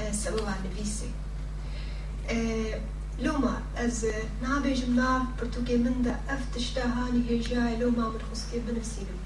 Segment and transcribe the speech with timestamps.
[0.00, 1.10] آه، سبب عن بيسي
[2.30, 2.80] آه،
[3.18, 4.06] لوما از
[4.42, 9.16] نابي جمنا برتوكي من دا افتشتا هاني هجاي لوما من خسكي بنفسيلو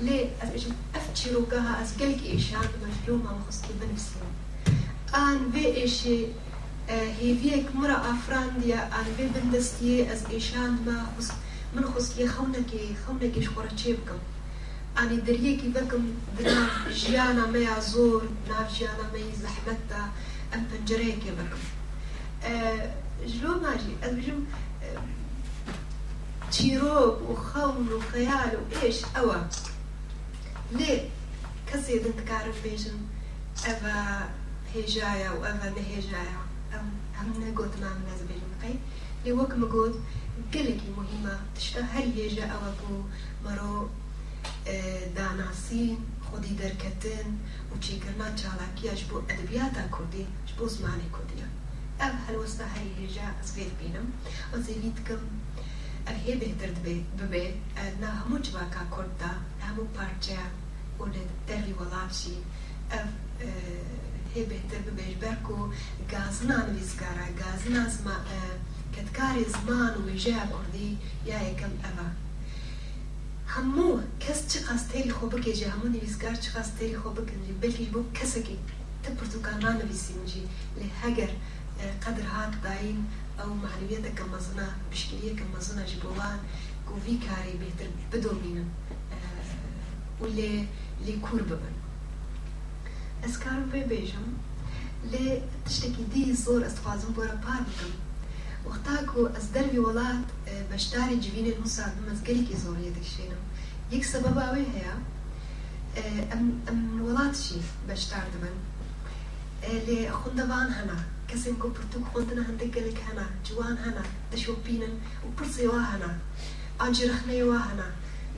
[0.00, 4.26] لي از بيجم افتشي روكاها از كلك ايشان بمش لوما من خسكي بنفسيلو
[5.14, 6.26] آن في ايشي
[6.90, 11.06] آه، هيفيك مرا افرانديا آن في بندستي از ايشان ما
[11.76, 14.18] من خسكي خونكي خونكي شخورة تشيبكم
[14.96, 16.04] ئانی دەریەکی بەکەم
[17.00, 20.02] ژیانە مەیە زۆر ناو ژیانە مەی زەحمەتدا
[20.52, 21.64] ئەم پەنجەرەیەکێ بەکەم
[23.32, 24.40] ژلۆ ماژی ئەبژم
[26.52, 29.38] چیرۆک و خەون و خەیال و ئێش ئەوە
[30.78, 30.94] لێ
[31.68, 32.98] کەسێ دەکارم بێژم
[33.66, 33.98] ئەڤە
[34.72, 36.40] هێژایە و ئەڤە نەهێژایە
[37.16, 38.76] ئەم نەگوتنام نەز بێژم قەی
[39.22, 39.94] لێ وەکم گوت
[40.54, 42.92] gelekî muhîma tişta her hêje ew bû
[43.44, 43.72] mero
[45.16, 47.28] داناسین خودی دەرکەتن
[47.70, 51.48] و چیکردنا چالاکیە ji بۆ ئەدەبیاتا کوردی ji بۆ زمانی کوردیە
[52.00, 52.94] ئەم هەلوەستا هەری
[53.38, 54.06] ئەس بێت بینم.
[54.50, 55.22] ئەو زێوی دکەم
[56.06, 56.70] ئەر هێ بهتر
[57.18, 57.46] ببێ
[58.02, 59.32] نا هەموو جواکا کورددا
[59.66, 60.46] هەموو پارچەیە
[60.98, 62.38] و لە دەروی وەڵاتشی
[62.92, 63.08] ئەف
[64.32, 65.58] هێ بهتر ببێژ بەرک و
[66.12, 67.84] گازنا نویسکارە گازنا
[68.94, 70.90] کەتکاری زمان و وێژەیە کوردی
[71.30, 72.08] یا یەکەم ئەمە
[73.56, 78.42] همو کس چقدر تیری خوب که همو نویسگار چه قاستری خوب کنجی بلکه بو کسی
[78.42, 78.52] که
[79.02, 81.30] تا پرتوکان را نویسینجی لی هگر
[82.06, 83.06] قدر هات داین
[83.44, 86.38] او معنویت که مزنا بشکلیه که مزنا بوان
[86.86, 88.66] گوی کاری بهتر بدومینن
[90.20, 90.68] ولی لی
[91.06, 91.74] لی کور ببن.
[93.22, 94.26] از کارم بی بیجم
[95.12, 97.92] لی تشتکی دی زور از خوازم بورا پار بکم
[98.66, 100.24] وقتا کو از دربی ولاد
[100.72, 103.36] بشتاری جوینه نوسا مزگری که زوریه دکشینم
[103.94, 104.94] یەک سەبەب ئەوەی هەیە
[106.66, 108.56] ئەم وڵاتشی بەشدار دەبن
[109.86, 110.98] لێ خوندەوان هەنا
[111.30, 116.12] کەسێک گۆ پرتوک خوندنە هەندێک گەلێک هەنا جوان هەنا دەشۆپینن و پرسێوا هەنا
[116.80, 117.88] ئاجرەخنەیەوە هەنا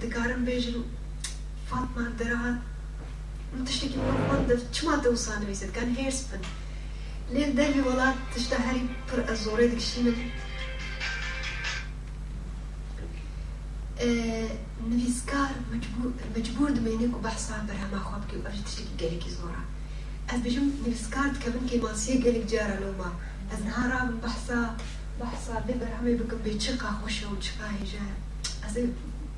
[0.02, 0.78] دەکارم بێژن
[1.68, 2.58] فاتمان دەرات
[3.66, 3.98] تشتێکی
[4.74, 6.42] چما دەوسانەویست کان هێرس بن.
[7.34, 9.66] لێ دەروی وڵات تشتا هەری پر ئە زۆرێ
[14.00, 15.50] نویسکار
[16.36, 19.62] مجبور دمێنێک و بەحسا بەرهەما خوا بکە و ئەژ تشتێکی گەلێکی زۆرە
[20.28, 23.10] ئەس بژم نویسکار دکەبن کە ماسیە گەلێک جارە لەوما
[23.50, 24.60] ئەس نهارا من بەحسا
[25.20, 28.04] بەحسا بێ بەرهەمێ بکەم بێ چقا خۆشە و چقا هێژە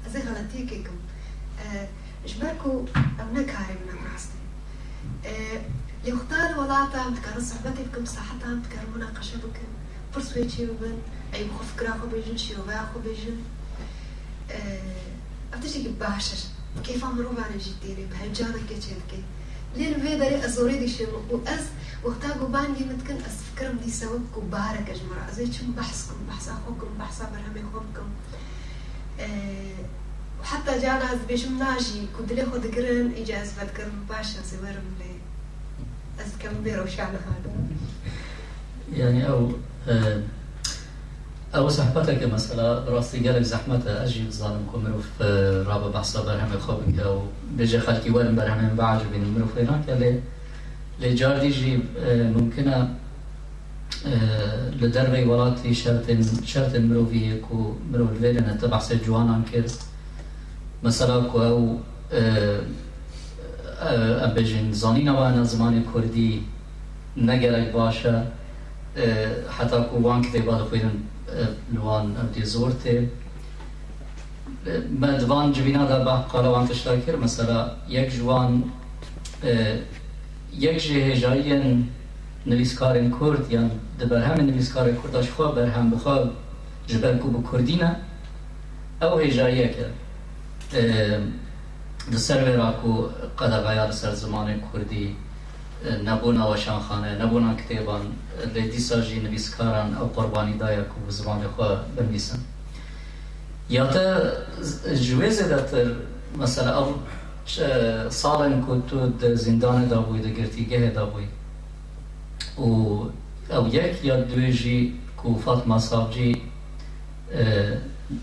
[0.04, 0.98] ئەزێ غەڵەتیەکێکم
[2.30, 2.72] ژبەرک و
[3.18, 4.38] ئەم نەکارێ منە ڕاستە
[6.04, 9.70] لێختار وڵاتان دکارە سەحبەتی بکەم ساحتان دکار مناقەشە بکەن
[10.12, 10.96] پرسوێ چێ ببن
[11.32, 13.38] ئەی خۆ بێژن شیرۆڤیا خۆ بێژن
[15.52, 16.42] ئەتشتێکی باشش
[16.86, 19.26] کەیفا مرۆڤانێژی تێرێ بە هەنجانەکە چێ بکەیت
[19.78, 21.64] لێن وێ دەرێ ئەزۆرێ دیشێم و ئەس
[22.04, 26.70] وەختا گوبانگی متکن ئەس فکرم دیسەوە بکو بارەکە ژمرە ئەزێ چم بەحس کم بەحسا خۆ
[26.74, 28.08] بکەم بەحسا بەرهەمێ خۆ بکەم
[30.50, 35.14] حتى جانا أز بيشم ناجي كنت ليه خد قرن إجازة بتكرم باشا سوارم لي.
[36.20, 37.50] أز كم بيرو شعنا هذا
[38.92, 39.52] يعني أو
[41.54, 45.06] ئەوە سەحبەتێکە مەسەلا ڕاستی گەلێک زەحمەتە ئەژی بزانم کۆ مرۆڤ
[45.68, 47.20] ڕابە بەحسا بەرهەمە خۆ بکە و
[47.56, 50.12] بێژە خەلکی وەرم بەرهەمێن باش بین مرۆڤ ناکە لێ
[51.00, 51.74] لێ جاردیژی
[52.36, 52.78] ممکنە
[54.80, 56.20] لە دەرەوەی وڵاتی شەرتن
[56.52, 57.60] شەرتن مرۆڤیەک و
[57.90, 59.72] مرۆڤ لێرەنە تە بەحسە جوانان کرد
[60.84, 61.60] مەسەلا کو ئەو
[64.24, 66.32] ئەبێژین زانینەوانە زمانی کوردی
[67.28, 68.16] نەگەرێک باشە
[69.56, 71.09] حتا کو وان کتێبا دەخوێنن لوان
[71.72, 72.88] لوان دیزورت
[75.00, 78.64] مدوان جوینا دا با قالوان تشتاکر مثلا یک جوان
[80.52, 81.88] یک جه جایین
[82.46, 83.62] نویسکارن کرد یا
[84.00, 86.30] د برهم نویسکار کرداش خواه برهم بخواه
[86.86, 87.96] جبن کو بکردینه
[89.02, 89.86] او هجایی که
[92.12, 95.16] در سر راکو قدغایا سر زمان کردی.
[95.84, 98.02] نبونا وشانخانه نبونا نبون
[98.54, 102.38] لدیسا جی نویسکاران او قربانی دایا که به زمان خواه بنویسن.
[103.70, 104.20] یا تا
[104.94, 105.86] جویز داتر
[106.38, 106.94] مثلا او
[108.10, 111.24] صالن که تو زندان دا بوی دا گرتیگه دا بوی
[112.58, 112.62] و
[113.56, 116.42] او یک یا دوی جی که فاطمه صاحب جی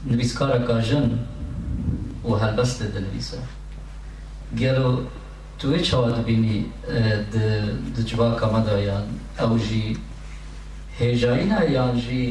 [0.06, 1.20] نویسکارا کاجن
[2.26, 3.38] و هلبست دنویسه
[4.60, 5.02] گلو
[5.59, 6.59] توی چوا دبینی
[7.95, 9.07] د جواکا مدایان
[9.43, 9.97] او جی
[11.01, 12.25] هێژایینا یانژی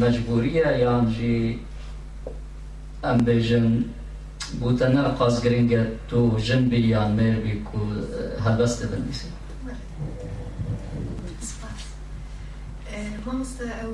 [0.00, 1.40] مەجبوریە یانژی
[3.04, 3.68] ئەم بێژن
[4.60, 7.80] بوتەنە قازگرنگە تو ژنبی یان مێربی و
[8.44, 9.28] هەبەستە بنویسی
[13.26, 13.92] مامۆستا ئەو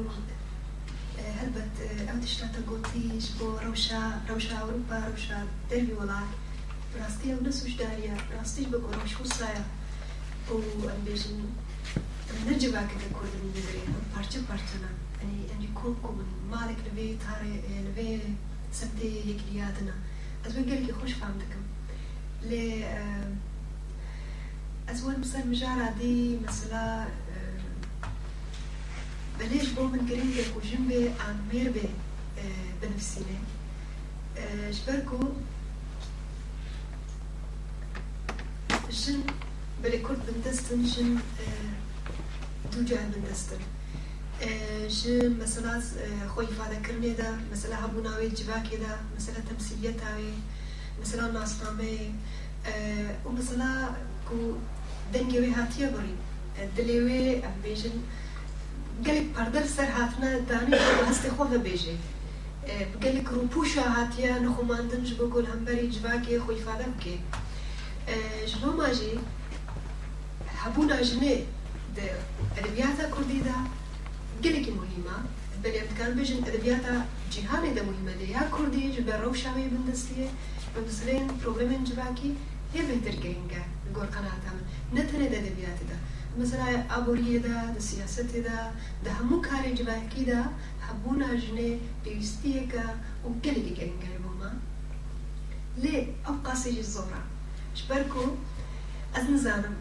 [1.39, 1.75] هەربەت
[2.09, 5.39] ئەو تشتاتە گوتیش بۆ ڕەوشا ڕەوشا ئەوروپا ڕەوشا
[5.71, 6.31] دەروی وڵات
[7.00, 9.64] ڕاستی ئەو نەسوشداریە ڕاستیش بە گۆڕۆش وسایە
[10.50, 10.56] و
[10.92, 11.38] ئەم بێژن
[12.48, 13.54] نرجع كده كل من
[14.14, 18.20] parça parçana hani hani كوكو من مالك لبي تاري لبي
[18.72, 19.94] سبتي يكلياتنا
[20.46, 21.62] أزوج قال لي خوش فهمتكم.
[22.50, 22.84] ل
[24.90, 27.08] أزوج مثلا مجارة دي مثلا
[29.40, 31.90] بليش بو من قريب وجنبي عن ميربي
[32.82, 33.38] بنفسيني
[34.72, 35.20] جبركو
[38.94, 39.20] جن
[39.84, 41.18] بلي كنت بندستن جن
[42.74, 43.62] دوو جار من دەستن
[44.98, 45.00] ژ
[45.42, 45.76] مەسەلا
[46.34, 50.34] خۆی فادەکردێدا مەسەلا هەبوو ناوێ جیواکێدا مەسەلا تەمسیلیەتاوێ
[51.02, 51.96] مەسەلا ناسنامێ
[53.26, 53.72] و مەسەلا
[54.36, 54.40] و
[55.14, 56.16] دەنگێوێ هاتیە بڕی
[56.78, 57.98] دلێوێ ئەم بێژن
[59.06, 60.74] gelek perdel ser hatine danî
[61.10, 61.96] hestê xwe vebêjê
[63.04, 67.43] gelek rûpûşa hatiye nixumandin ji bo gul hemberî civakê xwe îfade bike ji bo ma
[69.00, 69.12] jî
[70.62, 71.36] hebûna jinê
[72.60, 73.58] ادبیات کردی دا
[74.44, 75.18] گلکی مهمة.
[75.64, 76.86] بلی امکان بجن ادبیات
[77.36, 78.14] جهانی دا مهمة.
[78.20, 80.30] ده یا کردی جبر رو شاوی بندستیه
[80.74, 82.30] و مثلا پروبلم جباکی
[82.74, 83.64] هی بهتر گرینگه
[83.96, 84.58] گور قناعت هم
[84.96, 85.98] نتنه دا ادبیات دا.
[86.42, 86.68] مثلا
[86.98, 88.58] آبوریه دا دا سیاست دا
[89.06, 90.42] دا همو کاری جباکی دا
[90.88, 91.70] حبونا جنة
[92.04, 92.84] پیوستیه که
[93.26, 94.14] و گلکی گرینگه
[97.76, 98.20] جبر کو
[99.14, 99.76] از نزانم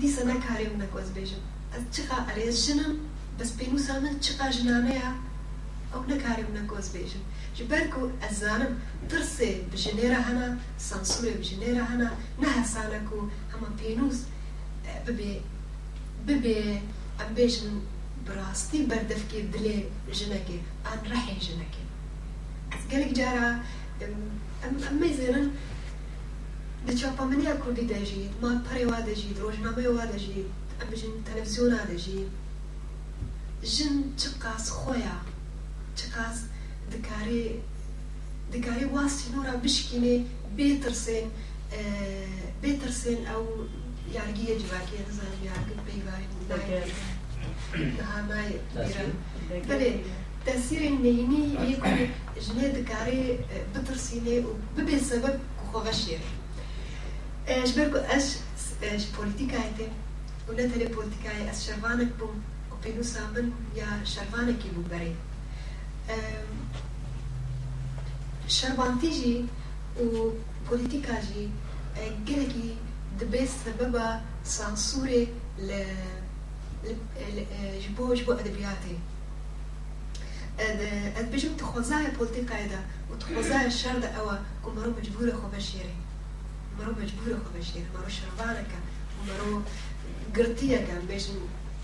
[0.00, 1.36] دی سنه کاری من نکوز بیجم
[1.72, 2.96] از چقا عریض جنم
[3.38, 5.10] بس پینو سامن چقا جنانه یا
[5.94, 7.20] أو نکاری من نکوز بیجم
[7.54, 12.10] جبر کو از زانم ترسه بجنه را هنه سانسوله بجنه را هنه
[12.42, 13.16] نه حسانه کو
[13.52, 14.24] همه پینوز
[15.06, 15.40] ببی
[16.28, 16.80] ببی
[17.20, 17.66] ام بیجن
[18.26, 21.84] براستی بردفکی دلی جنکی آن رحی جنکی
[22.70, 23.60] از گلک جارا ام,
[24.64, 25.50] ام, ام
[26.86, 27.84] د چاپمنیا کوردی
[28.42, 30.48] ما پرې وا دەژیت ڕۆژنامەی وا دەژیت
[30.78, 32.30] تلویزیون تەلەڤزیۆنا دەژیت
[33.72, 35.16] ژن چ قاس خۆیە
[35.98, 36.38] چ قاس
[36.92, 37.44] دکارێ
[38.54, 40.14] دکارێ واستی نۆرا بشکینێ
[40.56, 41.26] بێترسێن
[42.62, 43.44] بێترسێن ئەو
[44.16, 46.24] یارگیە جواکێ دەزانم یارگت پێیوای
[49.68, 49.90] بەێ
[50.46, 51.84] تەسیرێن نینی یەک
[52.44, 53.20] ژنێ دکارێ
[53.72, 55.36] بترسینێ و سبب سەبەب
[55.68, 56.22] خۆغەشێر
[57.48, 59.88] neyînî yê ku jinê dikarê bitirsînê û bibe sebeb ku xwe veşêr ژبەر ئەش پۆلیتیکایتێ
[60.48, 62.36] و نەتەرێ پۆلیتیکای ئەس شەروانێک بووم
[62.70, 63.46] و پێنووسا من
[63.80, 65.12] یا شەروانێکی بوو بەرێ
[68.58, 69.36] شەروانتیژی
[70.00, 70.08] و
[70.66, 71.46] پۆلیتیکاژی
[72.26, 72.68] gelekî
[73.18, 74.06] dibe sebeba
[74.44, 75.22] sansûrê
[77.82, 77.90] ji
[86.78, 88.78] مرو مجبور خودش دیگه مرو شروانه که
[89.28, 89.62] مرو
[90.36, 91.32] گرتیه که بیشن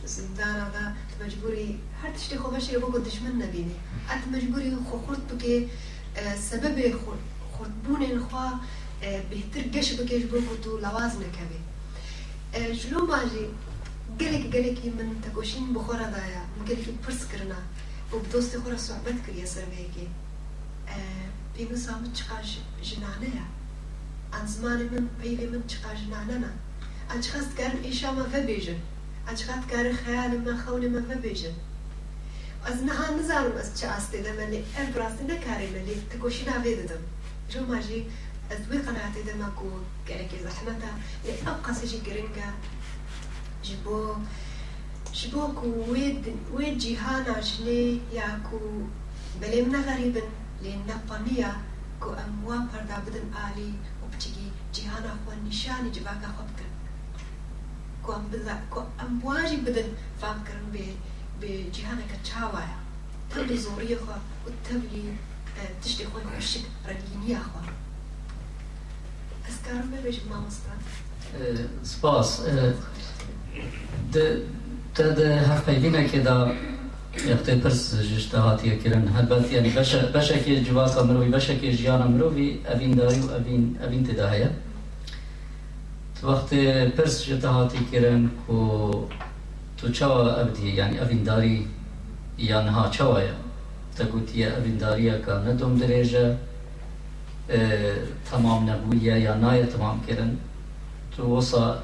[0.05, 0.85] زندان آده
[1.25, 3.75] مجبوری هر تشتی خودش یه بگو دشمن نبینی،
[4.11, 5.69] ات مجبوری خورد بگه
[6.51, 6.95] سبب
[7.53, 8.61] خودبون خواه
[9.31, 11.59] بهتر گش بکش بگو تو لواز نکبه
[12.75, 13.45] جلو ماجی
[14.21, 17.61] گلک گلکی من تکوشین بخورا دایا مگلکی پرس کرنا
[18.13, 20.09] و دوست خورا صحبت کریا سر بیگی
[21.57, 22.43] پینو سامت چکار
[22.83, 23.47] جنانه یا
[24.34, 25.70] قلك قلك من تكوشين بخورة دايا قلك برس كرنا وبدوستي خورة صعبت كريا سربيكي بينو
[25.70, 26.52] سامت چقاش جنانه عن زمان من بيلي من تقاجناننا
[27.10, 28.80] عن شخص كان إيشا ما فبيجن
[29.28, 31.54] عن شخص كان خيال ما خون ما فبيجن
[32.66, 37.04] از نها نزارم از چه استی دم لی ابراست نکاری ملی تکوشی نوید دم
[37.50, 38.06] جو ماجی
[38.52, 39.70] از دوی قناعتی دم اکو
[40.08, 40.92] گرکی زحمتا
[41.26, 42.50] لی ابقى سجی گرنگا
[43.64, 44.16] جبو
[45.14, 48.60] جبو كو ويد ويد جيهانا جني يا كو
[49.42, 50.28] بلي من غريبن
[50.62, 51.56] لين نبانيا
[52.00, 52.10] كو
[54.73, 56.75] جهان خو نشانی جبا کا خواب کرد
[58.07, 58.87] کوم بلا کوم
[59.67, 59.89] بدن
[60.21, 60.85] فهم کرن به
[61.41, 62.79] به جهان کا چاوایا
[63.31, 64.13] تب زوری خو
[64.47, 65.19] و تبلی
[65.83, 67.59] تشتی خو خوشک رنگینی خو
[69.49, 70.79] از کارم ببیش مامستان
[71.83, 72.41] سپاس
[74.13, 74.47] ده
[74.97, 76.53] ده هفت پیوینه که دا
[78.39, 83.21] هاتي كرن هلبت يعني بشا بشا كي جواكا مروي بشا كي جيانا مروي أبين داري
[83.21, 84.53] وأبين أبين تداهية
[86.23, 86.55] وقت
[86.99, 89.05] برس جتا هاتي كرن كو
[89.79, 91.67] تو چاوا أبدي يعني أبين داري
[92.39, 93.35] يعني ها؟ چاوايا
[93.97, 96.37] تقولت يا أبين داريا كان ندوم درجة
[97.51, 97.97] آه
[98.33, 100.37] تمام نبوية يا ناية تمام كرن
[101.17, 101.83] تو وصا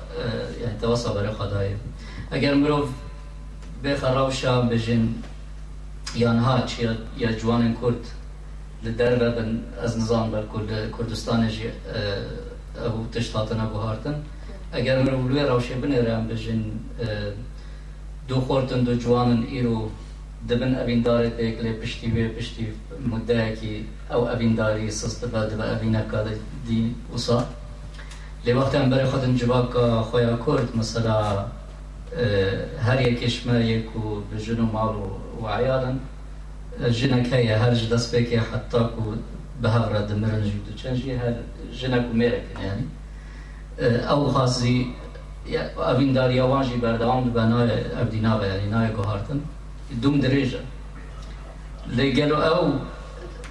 [3.83, 5.05] بێخە ڕەوشا بژین.
[6.15, 6.71] یان هاچ
[7.17, 8.05] یا جوانن کورد
[8.85, 9.51] لە دەرە بن
[9.83, 10.45] ئەس نزان بەر
[10.97, 11.69] کوردستانێژی
[12.81, 14.17] ئەو تشتاتەنە بهاتن
[14.75, 16.63] ئەگەر مرولێ ڕەوشێ بنێرەیان بژین
[18.29, 19.79] دوو خۆتن دو جوانن ئیرۆ
[20.49, 22.67] دبن ئەڤیندارێت پێک لێ پشتی وێ پشتی
[23.13, 23.75] مدەیەکی
[24.11, 26.21] ئەو ئەڤینداری سست دەبە دەبە ئەڤینەکە
[26.67, 26.83] دی
[27.13, 27.39] وسا.
[28.45, 31.19] لێ وەختیان بەرە خۆتن جوابکە خۆیان کورد مەسەلا
[32.17, 35.11] مثلا هر یکیش ما یکو بجنو مالو
[35.43, 35.99] و عیالن.
[36.81, 39.15] جنك هي هرج دست بك حتى كو
[39.63, 41.35] بهغرة دمرن جيدو چنجي هر
[41.81, 42.85] جنك ميرك يعني
[43.81, 44.87] أو خاصي
[45.77, 49.41] اوین داری وانجی بردوام به نای ابدینا و یعنی نای گوهارتن.
[50.03, 50.61] دوم درجه
[51.97, 52.73] لگلو أو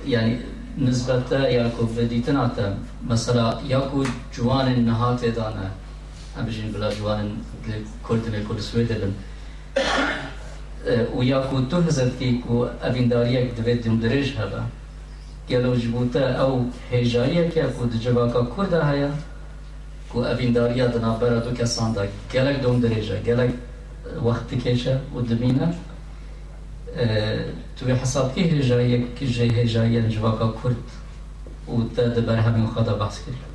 [0.08, 0.40] يعني
[0.78, 2.74] نسبة ياكو بديتنا تم
[3.10, 4.06] مثلا ياكو
[4.38, 4.68] جوان
[6.40, 7.38] نهات دانا أبجين بلا جوان
[8.08, 9.12] كردن كل سويدن
[11.16, 14.66] وياكو تهزت كيكو أبين داريك دويت دم درج هبا.
[15.50, 19.12] قالوا جبوتا أو هجاية كيكو دجباكا كردا هيا.
[20.14, 23.54] کو اوین داریا دنا برا دو کسان دا گلک دوم درجه گلک
[24.24, 25.74] وقت کشه و دمینه
[27.78, 30.76] تو حساب کی هجایه کی جه هجایه جواکا کرد
[31.68, 33.49] و تا دبر همین خدا بحث کرد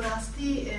[0.00, 0.74] oblasti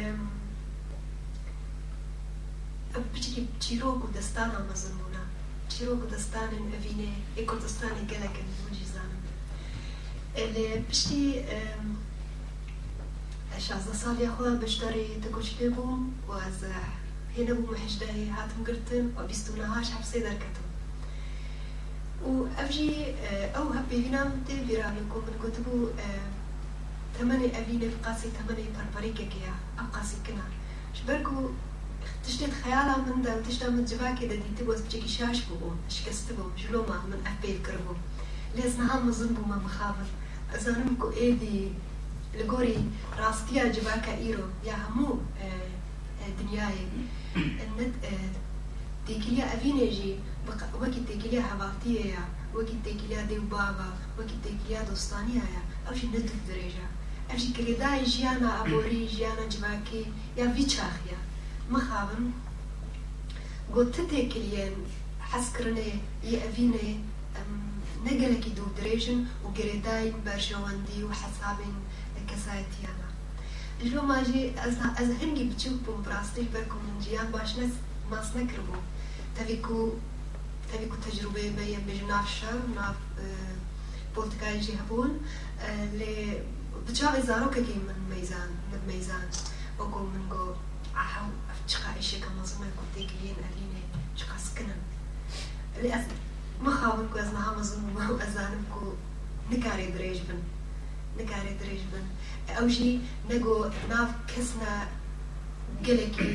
[3.13, 5.23] Peki çiroku destan almasın buna.
[5.69, 9.21] Çiroku destanın evine, ekodestanı gereken mucizanım.
[10.35, 11.45] Ele pişti
[13.67, 16.31] شازدە ساڵی خۆیان بەشداری دەگوچ لێ بووم و
[17.35, 20.67] هێنە بووم هشداری هاتم گرتن و بیستونەهاش هەفسێ دەرکەتم
[22.27, 22.91] و ئەفژی
[23.55, 25.89] ئەو هەپێوینام تێ بیرامی کۆ من گوتبوو
[27.11, 30.45] بوو تەمەنی ئەڤینە قاسی تەمەنی پەرپەرێکێکەیە ئەو قاسی کنا
[31.07, 31.41] بەرگ و
[32.25, 36.97] تشتێت خەیاڵا مندا و تشتا من جواکێ دەدیتە بۆ بچێکی شاش بوو شکست بوو ژلۆما
[37.09, 38.03] من ئەپێ کرد بوو
[38.55, 40.09] لێز نەها مزن بوومە مخابن
[40.51, 41.59] ئەزانم کو ئێدی
[42.39, 42.79] لگوری
[43.21, 45.09] راستیا جواکا ایرو یا همو
[46.39, 46.79] دنیای
[47.77, 47.93] ند
[49.07, 50.11] تیکلیا اوینه جی
[50.81, 52.23] وکی تیکلیا حوالتیه یا
[52.55, 53.89] وکی تیکلیا دیو بابا
[57.30, 60.06] وکی تیکلیا دوستانیه یا او جی ند درجه او جی کردای جیانا ابوری جیانا جواکی
[60.36, 61.18] یا وی چاخیا
[61.70, 62.32] مخابن
[63.74, 64.74] گوت تیکلین
[65.32, 65.92] حس کرنه
[66.24, 66.88] ی اوینه
[68.06, 71.76] نقلك دو دريجن وقريداين برجواندي وحسابين
[72.30, 73.08] كسایتیانە
[73.90, 74.42] ژۆ ماژێ
[74.98, 77.74] ئەز هەنگی بچوو بووم ڕاستیش بەرکم من جیان باش نەس
[78.10, 78.86] ماس نەکردبوو
[79.36, 79.80] تەویک و
[80.70, 82.96] تەویک و تەجروبێ بەیە بێژ ناف شەر ناف
[86.85, 89.25] پۆلتکایژی هەبوون لێ بچاوی زارۆکێکی من مەیزان من مەیزان
[89.79, 90.45] وەکو من گۆ
[90.97, 91.27] ئاحەو
[91.67, 93.83] چقایشێکە مەزمە کوتێکیین ئەلینێ
[94.15, 94.81] چقاسکنن
[95.81, 96.05] لێ ئەس
[96.65, 97.81] مخاون کو ئەز نەها مەزم
[98.21, 98.85] ئەزانم کو
[99.51, 100.41] نکارێ درێژ بن.
[101.19, 102.05] نکارێت درێژ بن.
[102.57, 102.91] ئەوژی
[103.29, 103.57] نەگۆ
[103.91, 104.73] ناو کەسنە
[105.85, 106.33] گەلێکی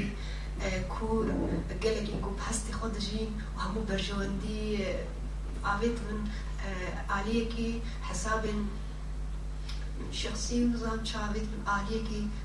[0.95, 1.27] کور
[1.85, 4.65] گەلێکی گوپ هەستی خۆ دژین و هەموو بەرژەوەندی
[5.67, 6.21] ئاوێت من
[7.11, 7.71] ئالەیەکی
[8.09, 8.61] حسابن.
[10.13, 12.01] شخصی نظام چاوید عالیه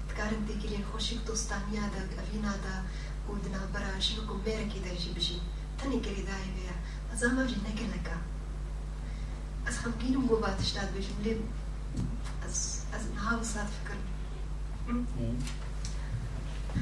[0.09, 2.75] تکارن دکیلین خوشی دوستانی دا اوینا دا
[3.33, 5.41] و دنا شنو نکو میره کی دایشی بشی.
[5.77, 6.73] تنی کری دایی بیا
[7.13, 8.17] از اما جی نگه نکا
[9.65, 11.37] از خمگین و باتش داد بشم لیم
[12.45, 13.95] از از نها و سات فکر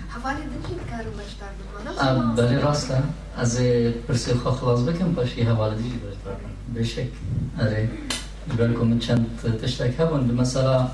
[0.09, 3.03] حوالی دنشی بکارو بشتار بکنم بلی راستا
[3.37, 3.59] از
[4.07, 6.37] پرسی خواه خلاص بکن پاشی حوالی دیگه بشتار
[6.75, 7.07] بشک.
[7.59, 7.89] اره
[8.47, 9.25] بالكم من چند
[9.61, 10.87] تشتك هبون بمثلا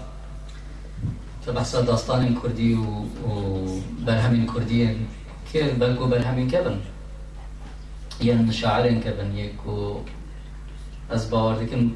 [1.47, 3.65] بحث داستان كردي و, و
[4.05, 5.07] برهمين كرديين
[5.53, 6.79] كيف بلكو برهمين كبن
[8.21, 10.01] يعني شاعرين كبن يكو
[11.11, 11.91] از باور دكم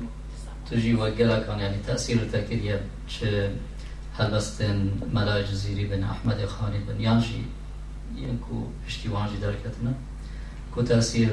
[0.71, 3.25] تجي وقلا كان يعني تأثير تأكيد ش
[4.17, 7.01] هلبستن ملاي جزيري بن أحمد خالد بن.
[7.01, 7.41] يانجي
[8.15, 9.93] ينكو اشتي وانجي دركتنا
[10.75, 11.29] كو تأثير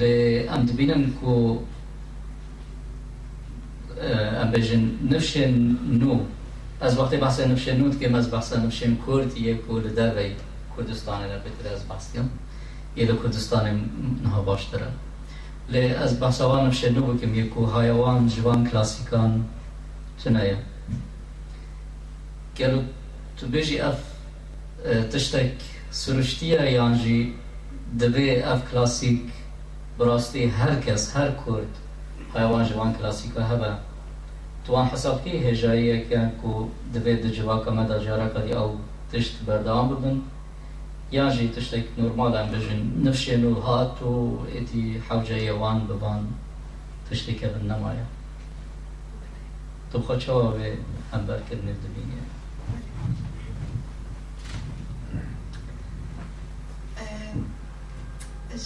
[0.00, 1.58] le andbinen ku
[4.42, 5.36] امبژن نفش
[6.00, 6.20] نو.
[6.80, 10.30] از وقتی بحث نفش نو که از بحث نفش کرد یه کرد در وی
[10.76, 12.30] کردستان را بهتر از بحثیم
[12.96, 13.64] یه ل کردستان
[14.24, 14.86] نه باشتره
[15.68, 19.44] لی از بحث وان نفش نو بکم یه کو هایوان جوان کلاسیکان
[20.24, 20.56] چنایه
[22.54, 22.80] که
[23.36, 24.00] تو بیجی اف
[25.12, 25.52] تشتک
[25.90, 27.34] سرشتیه یانجی
[28.00, 29.20] دبی اف کلاسیک
[30.00, 31.78] براستی هر کس هر کرد
[32.34, 33.72] حیوان جوان کلاسیکا هبه.
[34.66, 38.80] توان حساب کی هجایی که کو دوید دو جواکا مدا جارا کدی او
[39.12, 40.20] تشت بردام ببن.
[41.12, 43.08] یا جی تشتک نورمال هم بجن.
[43.08, 46.28] نفشی نو هات و ایتی حوجه یوان ببان.
[47.10, 48.06] تشتی که بن نمایا.
[49.92, 50.72] تو خود چوا به
[51.12, 52.20] هم برکرنی دبینی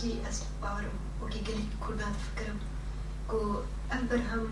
[0.02, 2.58] جی از بارو وكي قلت كل بعد فكرم
[3.28, 3.60] كو
[3.92, 4.48] أمبرهم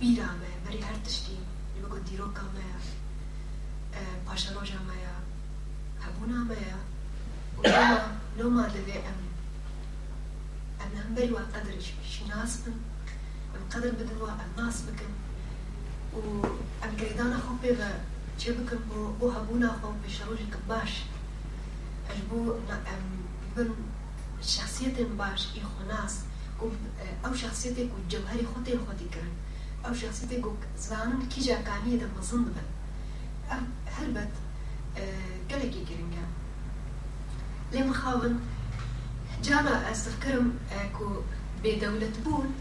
[0.00, 1.38] بیرامه بری هر تشتی
[1.82, 2.78] بگو دیروکا مایا
[4.26, 5.14] پاشا روژا مایا
[6.04, 6.78] هبونا مایا.
[7.58, 9.20] و نوما نوما لبي أم.
[10.80, 11.74] أم نمبري وقدر
[12.10, 12.72] شناس بن
[13.56, 15.12] أم قدر بدن وأم ناس بكم
[16.14, 16.46] و
[16.84, 17.90] أم قريدانا خو بيغا
[18.38, 20.92] چه بكم بو بو هبونا خو بشروجك باش.
[22.10, 23.02] أجبو أم
[23.56, 23.70] بن
[24.42, 26.20] شخصية باش إخو ناس
[27.24, 29.32] أو شخصيتك والجوهري خطي خطي كرن
[29.86, 30.44] أو شخصيتك
[30.78, 32.62] زانن كي جا كانية ده مظن بن
[33.86, 34.30] هلبت
[35.50, 36.26] قلقي كرنجا
[37.72, 38.40] لما خاون
[39.44, 40.52] جانا استفكرم
[40.98, 41.20] كو
[41.64, 42.54] بدولة بون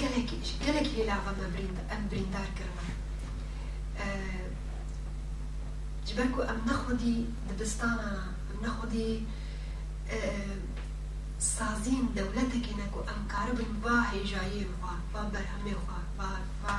[0.00, 2.92] قلقي قلقي لعبة ما بريند أم بريندار كرنا
[6.06, 8.22] جبركو أم نخدي دبستانا
[8.62, 9.26] أم نخدي
[11.38, 16.78] سازین دولتێکی نەک و ئەم کارە بن با هێژایە بخوا با بەرهەمێ خوا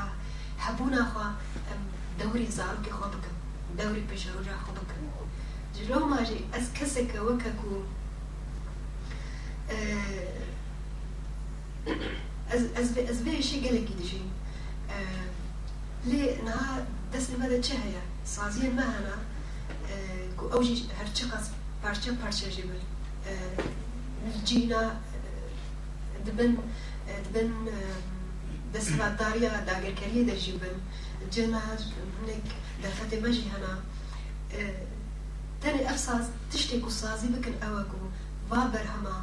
[0.66, 1.28] هەبووناخوا
[2.20, 3.38] دەوری زارۆکی خۆ بکەم
[3.80, 5.04] دەوری پێشەڕۆژا خۆ بکەم
[5.76, 7.74] جلۆ ماژێ ئەس کەسێکە وەکەک و
[13.10, 14.28] ئەس بێشی گەلێکی دژین
[16.10, 16.72] لێ نها
[17.14, 18.04] دەستی مەدە چه هەیە
[18.36, 19.18] سازیە مەهەنا
[20.54, 21.46] ئەوژی هەرچە قەس
[21.84, 22.82] پارچە پارچەژی بن.
[24.48, 24.84] جینا
[26.26, 26.52] دبن
[27.26, 27.52] دبن
[28.74, 30.76] دەسەڵاتداریە داگەرکاریە دەژی بن.
[31.34, 31.62] جنا
[32.18, 32.46] هەنێک
[32.84, 33.74] دەرفەتێ مەژی هەنا
[35.62, 38.04] تەنێ ئەف ساز تشتێک و سازی بکەن ئەوە و
[38.50, 39.18] وا بەرهەما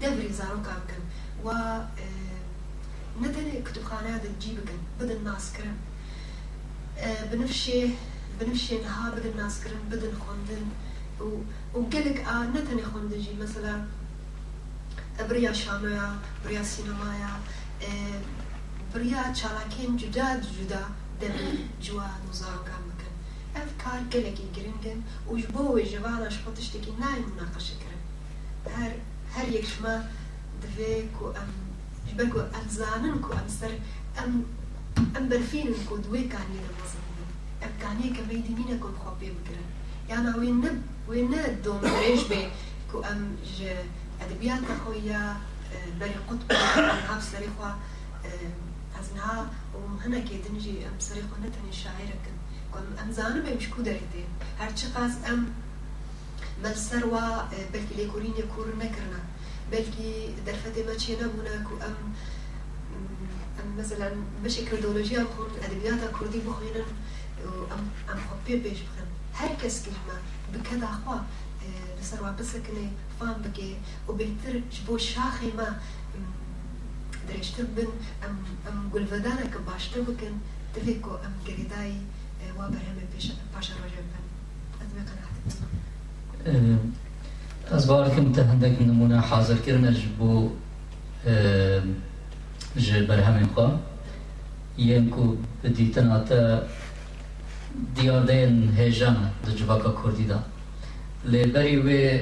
[0.00, 1.02] دەوری زارۆکا بکەن.
[1.44, 1.48] و
[3.22, 5.20] نەتەنێ کتوبخانە دەجی بکەن بدن
[8.40, 10.66] بنفشێ بنفشێنها بدن ناسکردن بدن خوندن.
[11.74, 13.84] وقالك آه نتني خندجي مثلا
[15.28, 17.30] بريا شانويا بريا سينمايا
[17.82, 18.20] آه
[18.94, 20.84] بريا چالاكين جدا جدا
[21.20, 23.14] دبي جوا نزارو كان مكان
[23.56, 28.00] افكار قالك يقرنجن وجبو جوانا شبطشتكي ناي مناقشة كرن
[28.74, 28.92] هر
[29.34, 30.10] هر يكشما
[30.62, 31.48] دفيك وام
[32.08, 33.78] جبكو أزانن كو أم سر
[34.18, 34.42] أم
[35.16, 36.99] أم برفين كو دوي كاني لمزمون
[37.62, 39.68] ئەمکانەیەکە بەیدینی نەگۆخوا وین بگرن
[40.10, 40.32] یانە
[41.08, 42.42] وێ نە دۆمێژ بێ
[42.90, 43.20] کو ئەم
[44.20, 45.22] ئەدەبیات دەخۆی یا
[46.00, 46.40] بەری قوت
[47.08, 47.70] هاف سەریخوا
[48.94, 49.36] ئەزنها
[50.04, 52.36] هەنەکێ دنجی ئەم سەریخوا نەتەنی شاعرەکەن
[52.98, 54.24] ئەم زانم به مشکو دەێتێ
[54.60, 55.40] هەرچی قاس ئەم
[56.64, 57.24] مەسەر وا
[57.72, 59.20] بەلکی لێکورینە کوور نەکردە
[59.72, 60.10] بەلکی
[60.46, 61.96] دەرفەتێ مەچێ نەبوونە کو ئەم
[63.78, 64.08] مثلا
[64.44, 66.88] بشي كردولوجيا كرد ادبيات كردي بخوينن
[67.44, 70.16] ام ام خبي بيش بخن هر کس کلمه
[70.54, 71.18] بکدا خوا
[72.00, 72.86] لسر وابسکنه
[73.18, 73.74] فام بگه
[74.08, 75.66] و بهتر جبو شاخی ما
[77.28, 77.82] درشتر بن
[78.26, 78.36] ام
[78.68, 80.34] ام گلودانه که باشتر بکن
[80.74, 81.92] تفکو ام گریدای
[82.58, 84.24] وابرهم پیش پاشا روژه بن
[84.80, 86.78] از قناعت
[87.70, 90.50] از بارکم ته هندک نمونه حاضر کردن جبو
[92.76, 93.78] جه برهم خوا
[94.78, 96.08] یم بدیتن
[97.69, 100.39] آتا دیاردین هیجان در جواکا کردی دا
[101.25, 102.19] لیبری وی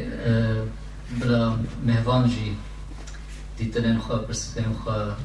[1.19, 2.57] بلا مهوان جی
[3.57, 5.17] دیتنین خواه پرسکن خواه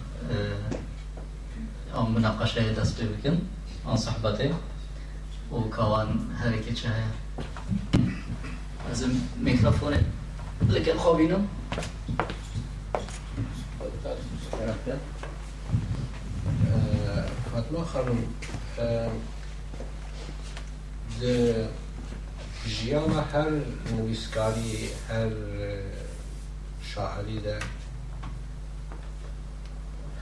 [1.95, 3.41] آن مناقشه دست بی بکن
[3.85, 4.55] آن صحبته
[5.53, 6.89] و کوان هرکی چه
[8.91, 9.05] از
[9.37, 10.05] میکروفونه
[10.69, 11.39] لکن خوابینو
[17.53, 18.19] فاطمه خانم
[22.76, 23.52] ژیانە هەر
[23.96, 24.76] نویسکاری
[25.10, 25.34] هەر
[26.92, 27.58] شاعری دە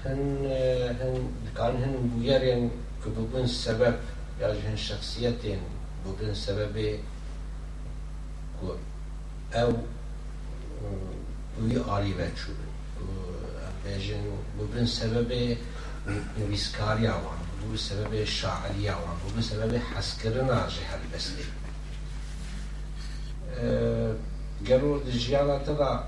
[0.04, 0.22] هن
[1.00, 1.16] هن
[1.58, 2.72] كان هن بويرين
[3.06, 3.96] كبوبن سبب
[4.42, 5.62] يعني هن شخصيتين
[6.06, 6.76] بوبن سبب
[9.54, 9.72] او
[11.58, 12.52] بوی آلی بچو
[13.84, 14.24] بیجن
[14.58, 15.30] بوبن سبب
[16.38, 17.41] نویسکاری آوان.
[17.62, 21.44] بو سبب شاعری آوان بو سبب حسکرن آجه هل بستی
[24.68, 26.04] گرو دجیانا تدا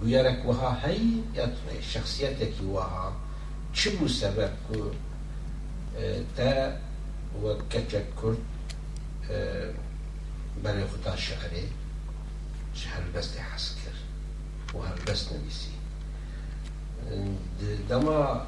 [0.00, 0.90] بویرک وها
[1.34, 3.12] یاتونه شخصیتکی وها
[3.72, 4.90] چه بو سبب کو
[6.36, 6.72] تا
[7.42, 8.38] و کچک کرد
[10.62, 11.68] برای خدا شعری
[12.74, 13.96] شهر بس حسكر
[14.74, 15.70] وهر بس نبيسي
[17.88, 18.46] دما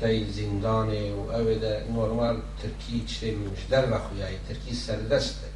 [0.00, 5.48] دای زندان و اوه ده نورمال ترکی چره میمش در بخویای ترکی سردسته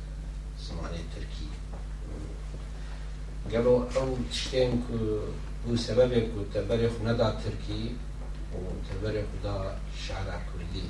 [0.59, 1.49] زمانه ترکی.
[3.53, 4.95] گلو او تشتیم که
[5.67, 7.97] بو سبب که تبری خو ندا ترکی
[8.53, 8.57] و
[8.89, 10.83] تبری دا شعر کردی.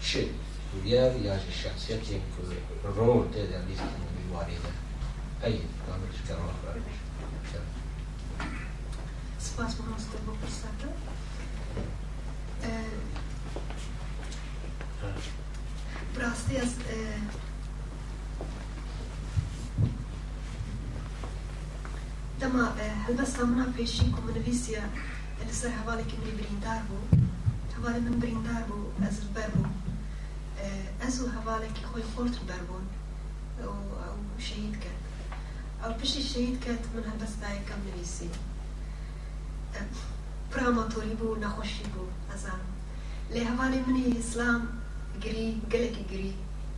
[0.00, 0.24] چه؟
[0.72, 3.82] کوریا یا شخصیتی که رول ده در لیست
[4.16, 5.52] بیواری ده ای
[5.86, 6.82] دامش کرام خبرش
[9.38, 11.19] سپاس بکنم سپاس بکنم
[22.40, 22.64] دما
[23.04, 24.84] هەلبەست منا پێشی کۆمنەویسیە
[25.48, 27.04] لەسەر هەواڵێکی منی بریندار بوو
[27.74, 29.68] هەواڵی من بریندار بوو ئەز بەر بوو
[31.00, 32.86] ئەز و هەواڵێکی خۆی خۆرت بەر بوون
[34.46, 35.00] شەهید کرد
[35.82, 38.30] ئەو پشتی شەهید کرد من هەلبەستای کەم نوویسی
[39.72, 40.09] پراماتۆری بوو نەخۆشی بوو ئەزان لێ هەواڵی
[43.86, 44.62] منی ئیسلام
[45.24, 46.32] گری گەلێکی گری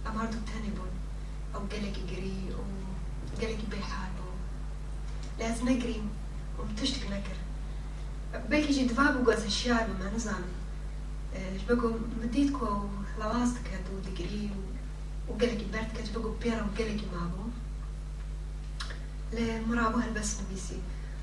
[0.05, 0.95] ئەم هەردوو تەنێ بوون
[1.53, 2.63] ئەو گەلێکی گری و
[3.41, 4.37] گەلێکی بێحال بوو
[5.39, 6.07] لێز نەگرین
[6.59, 7.43] و تشتێک نەکرد
[8.51, 10.55] بەکیژی دوا بوو گۆزە شیار بمە نزانم
[11.69, 11.91] بگو
[12.23, 12.89] مدید کۆ و
[13.21, 14.61] لەواز دکات و دگری و
[15.29, 16.71] و gelekî berd ket bigû pêra û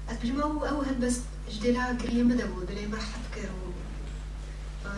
[0.09, 2.37] gelekî mabû lê mirabû helbest nivîsî ez bijima û ew helbest ji dêla giriyê min
[2.37, 3.67] de bû dilê me het kir û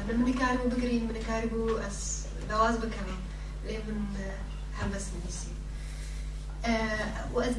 [0.07, 1.97] ne min nikaribû bigirîn min nikaribû ez
[2.49, 3.21] lewaz bikevim
[3.67, 3.99] lê min
[4.79, 5.51] helbest nivîsî
[7.33, 7.55] و ez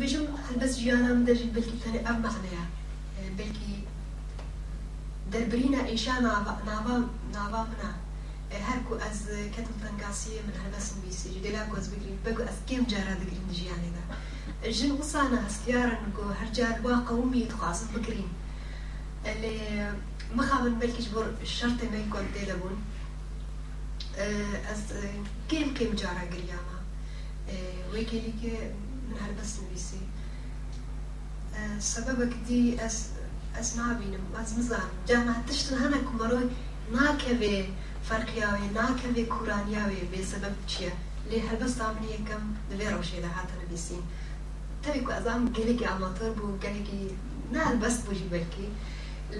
[8.68, 9.20] هەرکو ئەس
[9.54, 14.04] کەتم تەنگاسیە من هەبەسم بیسی دێلا گۆز بگرین بگو ئەس کێم جارا دەگرین ژیانێدا
[14.76, 18.30] ژن وسانە هەستیارن گۆ هەرجار وا قەومی دخوازم بگرین
[19.42, 19.56] لێ
[20.38, 21.22] مخابن بەلکیش بۆ
[21.56, 22.76] شەرتە مەی کۆم دێ دەبوون
[24.68, 24.82] ئەس
[25.50, 26.78] کێم کێم جارا گریامە
[27.94, 28.54] وەکێلیکە
[29.06, 30.02] من هەربەسم بیسی
[31.78, 32.96] سببك دي أس
[33.60, 36.46] أس نابينم أس مزان جانا تشتن هنا كمروي
[36.92, 37.68] ناكبه
[38.08, 40.92] فەرقیاوێ ناکەوێ کورانیاوێ بێسەبەب چییە؟
[41.30, 44.02] لێ هەلبەستا من یەکەم دەبێ ڕەوشێدا هاتە نەبیسین.
[44.82, 47.02] تەوی ئەزام گەلێکی ئاماتۆر بوو گەلێکی
[47.54, 48.68] نالبەست بووژی بەرکی.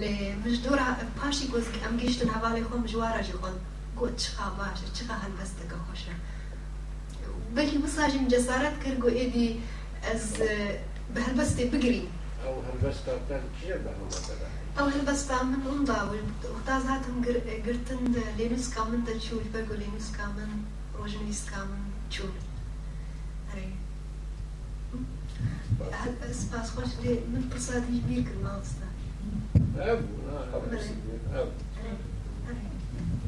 [0.01, 0.87] لێ مش دۆرا
[1.19, 3.55] پاشی گۆزک ئەم گەشتن هەواڵی خۆم ژوارەژی خۆن.
[3.97, 6.15] گۆ چقا باشە چقا هەلبەستەکە خۆشە؟
[7.55, 9.47] بەکی مساژیم جەسارەت کرد گۆ ئێدی
[10.05, 10.25] ئەس
[11.13, 12.05] بە هەلبەستێ بگری
[12.45, 16.19] او هالبستا بتاعت كثير بهالمسألة Allora bastam non daul,
[16.57, 20.65] utas hatem gerten lenus kamen da chul, vergo lenus kamen,
[20.97, 22.33] rojenis kamen chul.
[26.33, 28.91] Спас, хочеш ли ме посадиш бирка малко стане?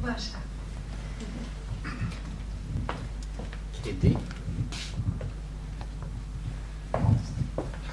[0.01, 0.37] Ваша.
[3.85, 4.17] Иди.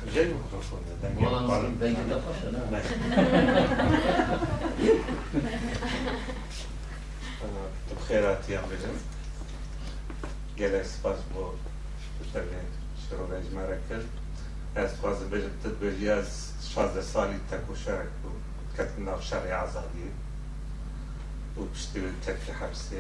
[0.06, 1.76] Wzięli mikrofon, tak jak pan...
[1.76, 2.58] Będzie to proszę, no.
[7.96, 9.02] בחירת ים ולב.
[10.56, 11.52] גלס פסבו,
[13.08, 14.02] שרובי מרקל.
[14.76, 18.42] از تازه بجتت بجی از 16 سالی تکو شرک بود
[18.78, 20.02] کتن ناف شرع آزادی
[21.56, 22.96] و پشتی بود تک حبسه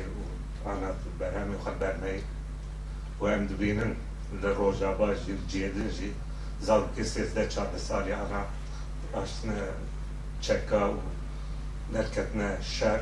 [0.64, 2.22] و آنات برهمی خود برنهی
[3.20, 3.96] و هم دبینن
[4.42, 6.14] در روژا باش جیر جی
[6.62, 8.46] Zavke sezde čardesalja ara
[9.22, 9.54] ašne
[10.42, 11.00] čeka u
[11.92, 13.00] nekatne šer.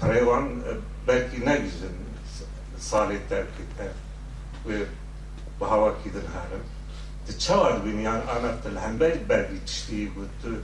[0.00, 1.96] Prevan e, belki ne yüzün
[2.78, 3.92] salih terkitler
[4.66, 4.84] ve
[5.60, 6.64] bahava kidin harim.
[7.28, 10.62] Di çavar bin yani anahtar hembel belki çiştiği güttü.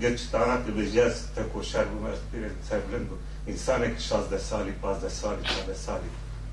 [0.00, 3.18] Geç anahtar becez tekoşer bu mesbirin sevlin bu.
[3.50, 6.10] İnsan ek şazde salih, bazde salih, bazde salih.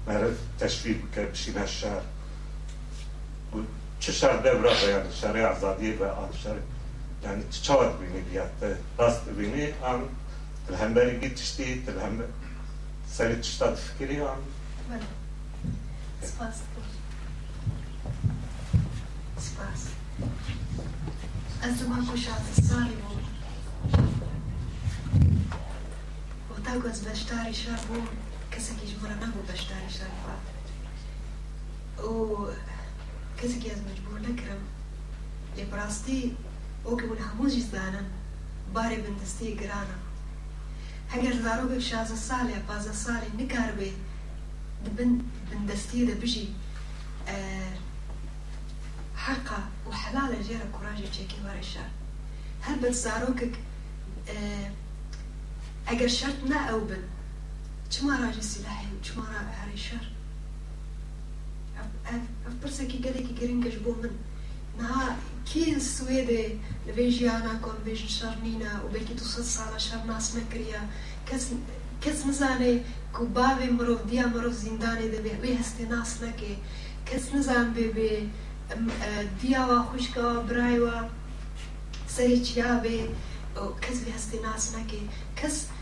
[0.07, 2.01] Merif teşvih büker bir şeyler şer.
[3.99, 6.55] چه شر دبرا یعنی شر آزادی و آن شر
[7.23, 10.01] یعنی چهار بینی بیاد راست بینی هم
[10.67, 12.23] تلهمبری گی تشتی تلهم
[13.09, 14.37] سری تشتا تفکری هم
[16.21, 16.55] سپاس
[19.37, 19.87] سپاس
[21.61, 23.23] از دوما کشات سالی بود
[26.57, 28.09] و تاگو از بشتاری شر بود
[28.51, 32.47] کسی که جمعه نبود بشتاری شر بود و
[33.41, 34.19] که از مجبور
[35.71, 36.37] براستی
[36.85, 38.05] أو که بون هموزی زدانن
[38.73, 39.97] باری بندستی گرانه
[41.13, 43.89] هەگەر زارۆکێک شازە ساڵێ پازە ساڵی نکار بێ
[45.51, 46.47] بندستی دەبژی
[49.25, 51.89] حقا و حلالە ژێرە کوڕاژی چێکی وارە شار
[52.65, 53.53] هەر بە زارۆکێک
[55.87, 57.03] ئەگەر شەرت نا ئەو بن
[57.93, 59.25] چما ڕاژی سیلاحی و چما
[59.59, 60.05] هەری شەر
[62.11, 64.01] Ampak pa se ki gledi, ki gre in kaže, bom
[64.77, 65.15] na
[65.45, 70.19] kin svede, ne veš, Jana, ko ne veš, Šarnina, v veki tu so sala, Šarna
[70.21, 70.81] sme krija,
[71.27, 76.19] kaj sem za ne, ko bavim rov, dijam rov z indani, da bi veste nas
[76.21, 76.57] neke,
[77.09, 78.27] kaj sem za ne, bebe,
[79.41, 81.09] dijava, hoška, brajva,
[82.07, 83.07] sreč, ja, ve,
[84.05, 85.01] veste nas neke,
[85.41, 85.77] kaj sem,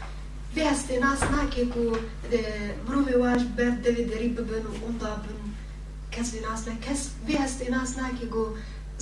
[0.55, 1.97] Vesti nas nekaj, ko
[2.87, 5.54] mrovi vaš berdevi, da ribe ben, onda ben,
[6.15, 8.45] کەس بێ ناس نە کەس بێ هەستێ ناس ناکێ گۆ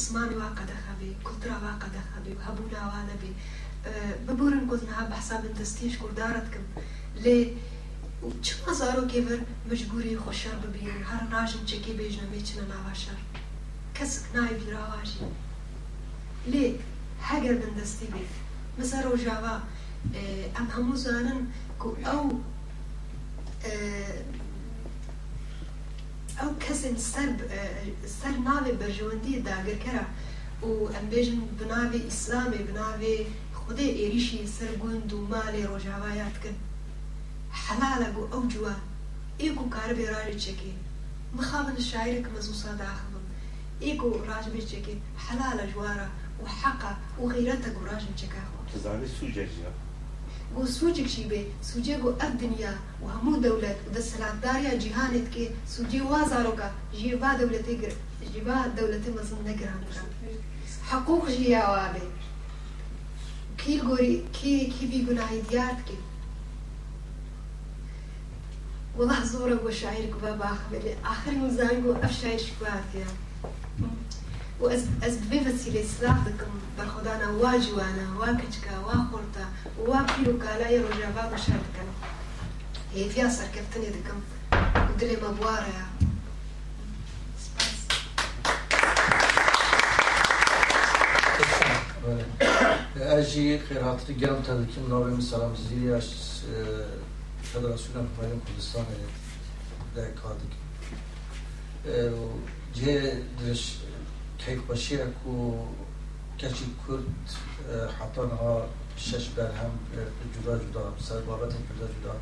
[0.06, 3.32] زمانی وا قەدەخەبێ کولترا وا قەدەخەبێ هەبوو ناوا نەبێ.
[4.28, 6.66] ببورن گوتنها بەحسا من دەستیش کوردارەتکەم
[7.24, 7.38] لێ
[8.46, 13.20] چما زارۆکێ بەر مجبوری خۆشار ببین هەر ناژن چێکی بێژنە مێچنە ناواشار
[13.98, 15.22] کەس ناوی بیراواژی.
[16.52, 16.66] لێ
[17.30, 18.34] هەگەر من دەستی بێت
[18.78, 19.56] مەسە ڕۆژاوا
[20.56, 21.40] ئەم هەموو زانن
[22.08, 22.24] ئەو
[26.40, 26.96] ئەو کەسن
[28.20, 30.06] سەر ناوێ بەرژەوەندی داگرکەرە
[30.68, 33.16] و ئەم بێژن بناوێ ئیسلامێ بناوێ
[33.60, 36.60] خودێ ئێریشی سەر گوند و مالێ ڕۆژاوایات کرد.
[37.64, 38.76] حەلالە بۆ ئەو جووە
[39.42, 40.74] ئێک و کارە بێڕاری چێکێ.
[41.38, 43.26] مخابن شاعرێک مەزوو ساداخبم
[43.84, 44.96] ئێک و ڕاژبێ چێکێ.
[45.26, 46.08] حەلالە جوارە
[46.42, 49.08] و حەقا و غیرەتە گوڕاژن چێکاخۆ تزاني
[50.56, 55.32] گو سوچک شی به سوجه گو اب دنیا و همو دولت و ده سلامداریا جهانت
[55.32, 57.94] که سوجه وازارو که جیبا دولت گر
[58.34, 60.10] جیبا دولت مزن نگران کرم
[60.90, 62.02] حقوق جیا وابه
[63.58, 65.94] کی گوری کی کی بی گناهی دیارد که
[68.98, 70.46] والله زورا گو شاعر گو بابا
[71.06, 73.06] آخر مزانگو اف شاعر شکوات یا
[74.60, 79.38] و از از به وسیله سلاح دکم بر خدا نواجو آن واقعیت که واقعیت
[79.78, 81.90] و واقعی رو کالای رو جواب مشارکت کن.
[82.96, 84.22] یه فیاضر که افتنی دکم
[84.94, 85.66] قدری مبواره.
[93.02, 96.04] اجی خیر گرم گم تا دکم نوی مسالم زیری از
[97.44, 98.86] فدراسیون پایین کردستانه
[99.96, 100.50] دکه کردی.
[102.74, 103.78] جه درش
[104.46, 105.58] کیفبشیر کو
[106.38, 107.04] کسی کرد
[108.02, 108.66] حتی نها
[108.98, 109.72] شش بر هم
[110.36, 112.16] جدا جدا سر بابت جدا جدا.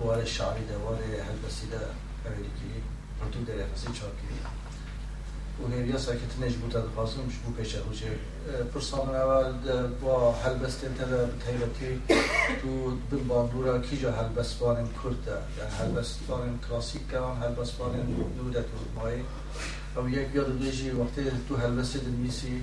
[0.00, 1.80] وار شعری ده وار هلبسیده
[2.26, 2.82] امریکی
[3.20, 4.38] پرتو در چار چاکری
[5.64, 8.06] و هیریا ساکت نیش بود از خواستم مش بو پیش خوشه.
[8.74, 9.52] پرسان اول
[10.02, 12.00] با هلبست انتر بطیبتی
[12.62, 17.76] تو بل باندورا کی جا هلبست بانم کرد ده؟ یعنی هلبست بانم کلاسیک کن هلبست
[17.78, 19.24] بانم نوده تو مایی
[19.96, 21.56] أو یک یاد دیجی وقتی تو
[22.06, 22.62] دنیسی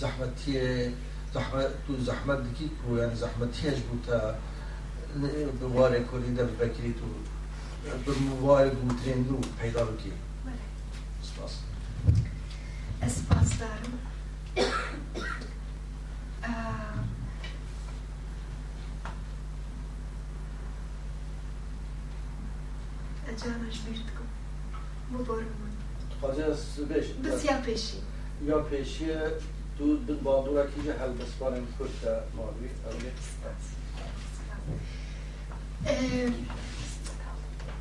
[0.00, 0.92] زحمتیه
[1.34, 4.34] زحمت تو زحمت دکی کو يعني زحمتیه جبوتا
[5.60, 7.06] بواره کلی در بکری تو
[8.06, 10.12] بالموارد مترين نو پیدا بکی
[11.22, 11.58] سپاس
[13.08, 13.98] سپاس دارم
[23.44, 24.26] جانش بیرتکم
[26.20, 26.58] خواهی از
[27.24, 27.96] بسیار پیشی.
[28.46, 29.06] یا پیشی
[29.78, 32.70] دو به باندورا کیج هل بسپانم کرد مالی.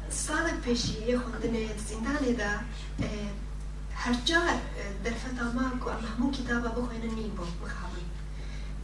[0.10, 2.49] سال پیشی خوندن زندانی دا
[3.93, 4.39] هر جا
[5.04, 7.47] در فتاما که ام همون کتابا بخوینن نیم بود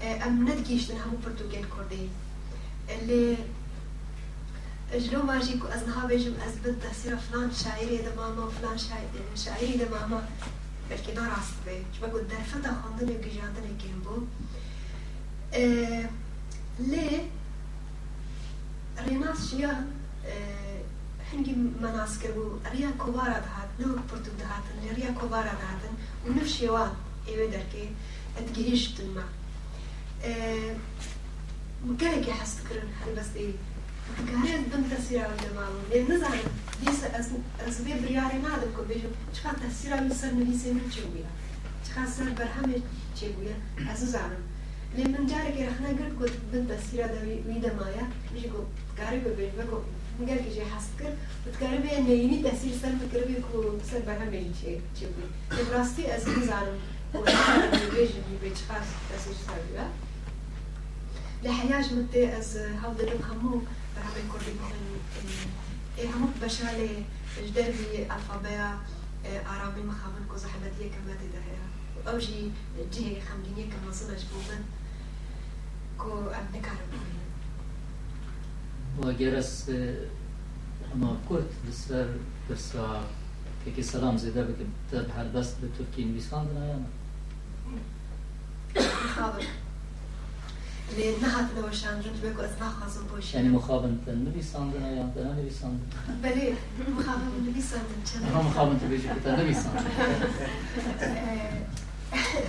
[0.02, 2.10] ام ندگیشتن همون پرتوگل کرده
[3.08, 3.38] لی
[5.00, 8.78] شنو ما اجيك از بيجم اثبت تصير فلان شاعري ده ماما فلان
[9.36, 10.30] شاعري ده ماما
[10.90, 14.22] بلكي دار عصبي شو بقول درفتا خاندن يجي جاندن يجيم بو
[15.54, 16.10] أه
[16.80, 17.30] ليه
[19.08, 19.88] ريناس شيا
[20.26, 20.82] أه
[21.32, 25.94] حنجي مناس كربو ريا كبارة دهات لو برتو دهاتن ريا كبارة دهاتن
[26.28, 26.94] ونفشي وان
[27.28, 27.90] ايوه دركي
[28.38, 29.24] اتجيش تلمع
[30.24, 30.76] أه
[31.86, 33.54] مكانك يحس فكرن هل بس ايه
[34.28, 35.80] Gre fantasiram demalo.
[35.90, 36.32] Ne, ne znam,
[36.82, 37.08] vi se,
[37.68, 41.30] az ve brijare nadam ko bežem, čka tasiram sar novi se mi čeguja.
[41.86, 42.78] Čka sar barhame
[43.20, 43.56] čeguja,
[43.92, 44.32] az znam.
[44.98, 48.06] Ne, men jare ki rahna grt ko fantasira da vi demaja,
[48.42, 48.66] že ko
[48.98, 49.84] gare ko bežem, ko
[50.20, 53.58] نگر که جه حس کرد و تکره به نینی تاثیر سر فکر بی کو
[53.92, 56.78] سر به همه چی چی بود که براستی از این زنم
[57.14, 57.18] و
[57.92, 59.86] بیجی بی چه خاص تاثیر سر بیا
[61.44, 63.62] لحیاش مده از هاو دلم همو
[63.96, 64.52] برهمه كردي
[65.98, 67.04] إيه همو بشالي
[67.44, 68.80] جدربي الفابيا
[69.26, 71.68] عربي مخابن كو زحمتية كما تدهيها
[72.08, 72.52] أو جي
[72.94, 74.64] جي خمدينية كما صنع جبوبن
[75.98, 77.26] كو أبني كاربوين
[78.98, 79.72] وجرس
[80.94, 82.10] أما كرت بسر
[82.50, 83.08] برسا
[83.76, 84.56] كي سلام زيدا بك
[84.92, 86.82] تبحر بس بتركي نويسان دنا
[89.06, 89.46] مخابن
[90.98, 95.86] لنهض نوشان تو بگو از نخوازم باشیم یعنی مخابن تن نویساندن یا تن نویساندن
[96.24, 96.58] بله
[96.98, 99.86] مخابن نویساندن چند مخابن تو بیجی کتا نویساندن.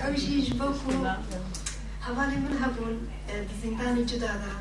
[0.07, 0.53] اوجیش
[2.01, 2.95] حوالی من هبون
[3.63, 4.53] زندانی جدا دا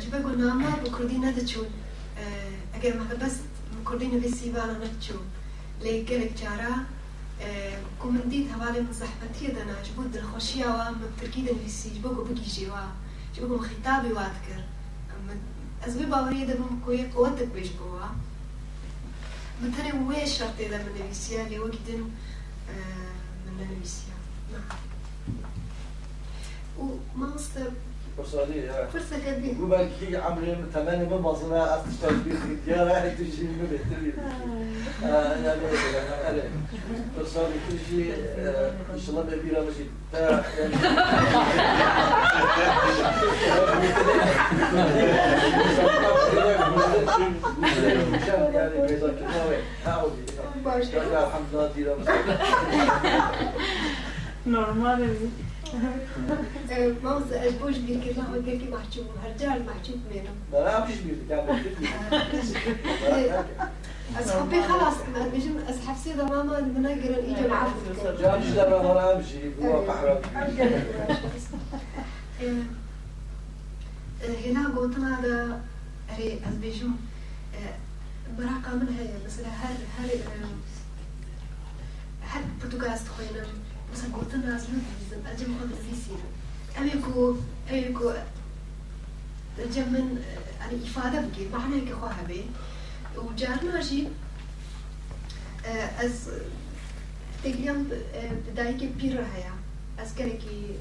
[0.00, 1.66] جبه بگو ناما بکردی ندچون
[2.74, 3.42] اگر محبست
[3.86, 5.20] کردی نویسی بالا ندچون
[5.82, 6.74] لیگرک جارا.
[8.00, 12.84] کومندیت هەواڵی مزەحمەتیە دەناچبوو دڵخۆشیەوە بەترکی دەنویسی بۆ بگیژێەوە
[13.34, 14.66] چ بۆ خیتابی وات کرد.
[15.86, 18.06] ez vê baweriyê dibim ku yê qewet dikbêj bûwa
[19.60, 22.02] min tenê wê şertê de min nivîsiya lê wekî din
[23.44, 24.16] min nenivîsiya
[26.77, 27.71] نعم وما مستر
[28.17, 28.45] فرصة
[28.93, 33.67] فرصة كبيرة يقول كي عمري من ثمانية من بصنا أستشتغل في ديارة هاي تجي من
[33.71, 34.13] بيتري
[36.23, 36.41] يعني
[37.17, 38.13] فرصة كل شيء
[38.93, 40.43] إن شاء الله بيبيرا ماشي تا
[48.27, 50.23] يعني يعني بيضا كنا وين هاودي
[50.65, 51.95] الحمد لله ديرا
[54.45, 55.29] Normal موز
[57.60, 61.44] بوش بير كلا هو كي محجوب هرجال محجوب منهم لا مش بيدك
[64.20, 64.94] أصحابي خلاص
[65.32, 67.72] بيجم أصحاب سيدة ماما بنقر الإيجا معاهم
[68.20, 70.22] جاب شلبة مرة أمشي هو قحرة
[74.46, 75.60] هنا قوتنا هذا
[76.08, 76.90] هري از بيجم
[78.38, 80.10] براقة من هي مثلا هر هر
[82.22, 83.46] هر برتقال تخوينا
[83.92, 86.20] مثلا قوتنا از لود بيزم أجم خد في سير
[86.78, 87.36] أميكو
[87.70, 88.12] أميكو
[89.74, 90.22] جمن
[90.60, 92.44] يعني إفادة بقي معنى هيك خواها بي
[93.16, 94.08] وجارنا جي
[96.00, 96.30] از
[97.44, 97.84] تقريبا
[98.48, 99.52] بداية بير هيا
[99.98, 100.76] از كالكي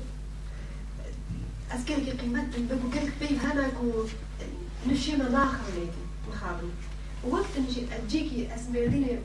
[1.71, 4.05] از كالكي قيمة بقو كالك بي هانا كو
[4.87, 6.67] نشي ما ناخر ليدي مخابو
[7.23, 9.19] وقت نجي أجيكي أسمرديني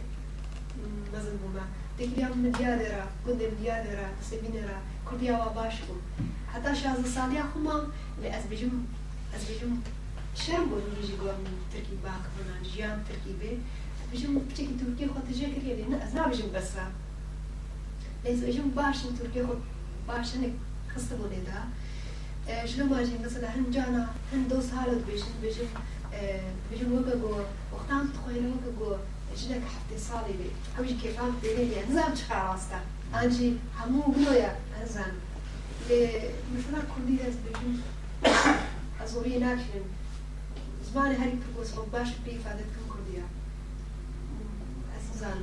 [2.02, 6.02] Evlenme diğerlere, gönlüm diğerlere, sevinere, kurdiya ve başkum.
[6.52, 7.82] Hatta şahzı saliha humam
[8.22, 8.74] ve از بیم،
[9.36, 9.82] از بیم
[10.34, 11.40] شرم بود روزی گوام
[11.72, 13.32] ترکی باک منان جیان ترکی
[14.02, 16.86] از بیم بچه که ترکی خود تجه کردی نه از نبیم بسرا
[18.24, 19.60] لیز بچم باش این ترکی خود
[20.08, 20.48] باش نه
[20.92, 21.58] خسته بوده دا
[22.70, 25.68] شلو ماجی مثلا هن جانا هن دو سالت بیشن بیم
[26.70, 27.32] بیم وگا گو
[27.72, 28.90] وقتان تخویل وگا گو
[29.40, 32.78] ژنێک هەفتێ ساڵی بێ ئەوژی کێفان بێنێ لێ نزام چ ڕاستە
[33.14, 35.14] ئاجی هەموو بنۆیە هەزان
[35.88, 36.02] لێ
[36.54, 37.74] مثلا کوردی دەست بێژم
[39.00, 39.86] ئەزۆری ناکرن
[40.86, 43.26] زمانی هەری پرۆس خۆ باش پێ ئیفادەتکەم کوردیە
[44.92, 45.40] ئەسزان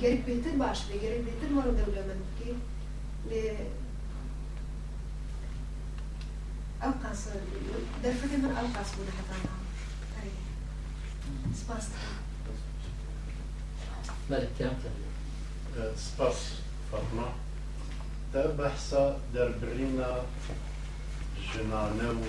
[0.00, 2.54] گەری بێتر باش بێ گەری بێتر وەرە دەولە من بکەی
[3.30, 3.44] لێ
[6.82, 7.20] ئەو قاس
[8.02, 9.54] دەرفەکە من ئەو قاس بوون حتانا
[11.60, 11.86] سپاس
[14.30, 14.76] كلام
[15.96, 16.52] سپاس
[16.90, 17.28] فاطمة
[18.32, 20.10] تا بحثا در برينا
[21.54, 22.24] جنانه و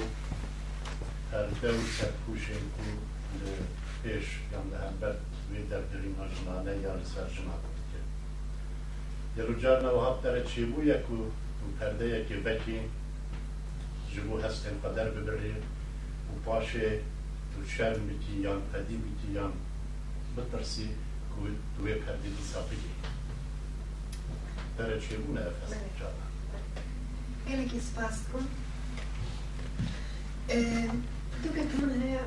[1.32, 2.88] هەردە و سەرکوشێک و
[3.40, 3.52] لە
[4.04, 5.16] پێش یان لە هەمبەر
[5.50, 8.08] وێ دەردەرینا ژنانە یا لەسەر ژنا بکرد
[9.36, 11.20] دەروجارنەوە هەب دەرە چێبوو یەک و
[11.78, 12.80] پەردەیەکی بەکی
[14.12, 15.54] ji bo hestên qeder bibirê
[16.32, 16.90] û paşê
[17.52, 19.54] tu şerm bitî yan pedî bitî yan
[20.36, 20.88] bitirsî
[21.40, 22.92] گوید دوی پردی دی ساپی دی
[24.78, 26.00] برای چه گونه افست بله.
[26.00, 26.12] جا
[27.48, 27.70] خیلی بله.
[27.72, 27.80] که
[28.34, 28.48] کن.
[31.44, 32.20] تو که تون هیا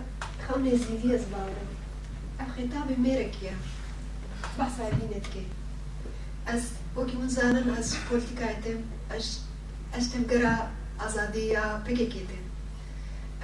[0.49, 1.67] خو نزیدی از بارم
[2.41, 3.31] اف خطاب میره
[4.59, 5.41] با بس عدینت که.
[6.47, 6.63] از
[6.97, 8.83] وکی من زانن از پولتیکایتم
[9.95, 10.57] اشتم گرا
[11.01, 12.44] ازادی یا پکی کیتم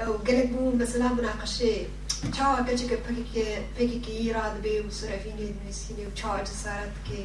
[0.09, 1.87] وقلبوا مثلا مناقشه
[2.33, 3.43] چاو کچه که پکی
[3.77, 7.17] پکی کی راد بی و صرفین نسینه و چاو جسارت که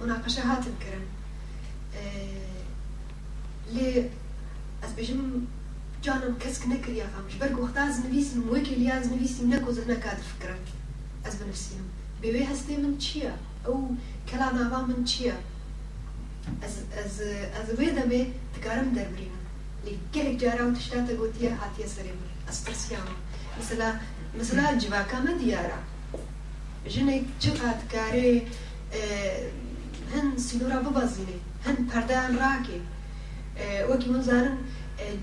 [0.00, 1.06] مناقشه هات کردن
[3.74, 4.10] لی
[4.82, 5.46] از بجم
[6.02, 10.12] جانم کس یا خامش برگ وقتا از نویسیم وکی لیا از نویسیم نکو زهنه نکاد
[10.12, 10.58] فکرم
[11.24, 11.90] از بنفسیم
[12.20, 13.30] بیوی هستی من چیا؟
[13.66, 13.96] او
[14.28, 15.34] کلا آوا من چیا؟
[16.62, 17.20] از از
[17.62, 18.26] از ویدمه
[18.62, 19.30] دمه دربریم
[19.86, 22.18] لەگەلێکجاران تشتاتە گوتیە هاتیە حتی سریم
[22.48, 23.16] ئەسپرسیانەوە
[23.60, 23.88] مثلا
[24.40, 25.78] مثلا جوواکەمە دیارە
[26.92, 27.24] ژنێک
[30.12, 32.80] هن سنورا ببازینه هن ببەزینێ هەن
[33.90, 34.56] وکی من زارن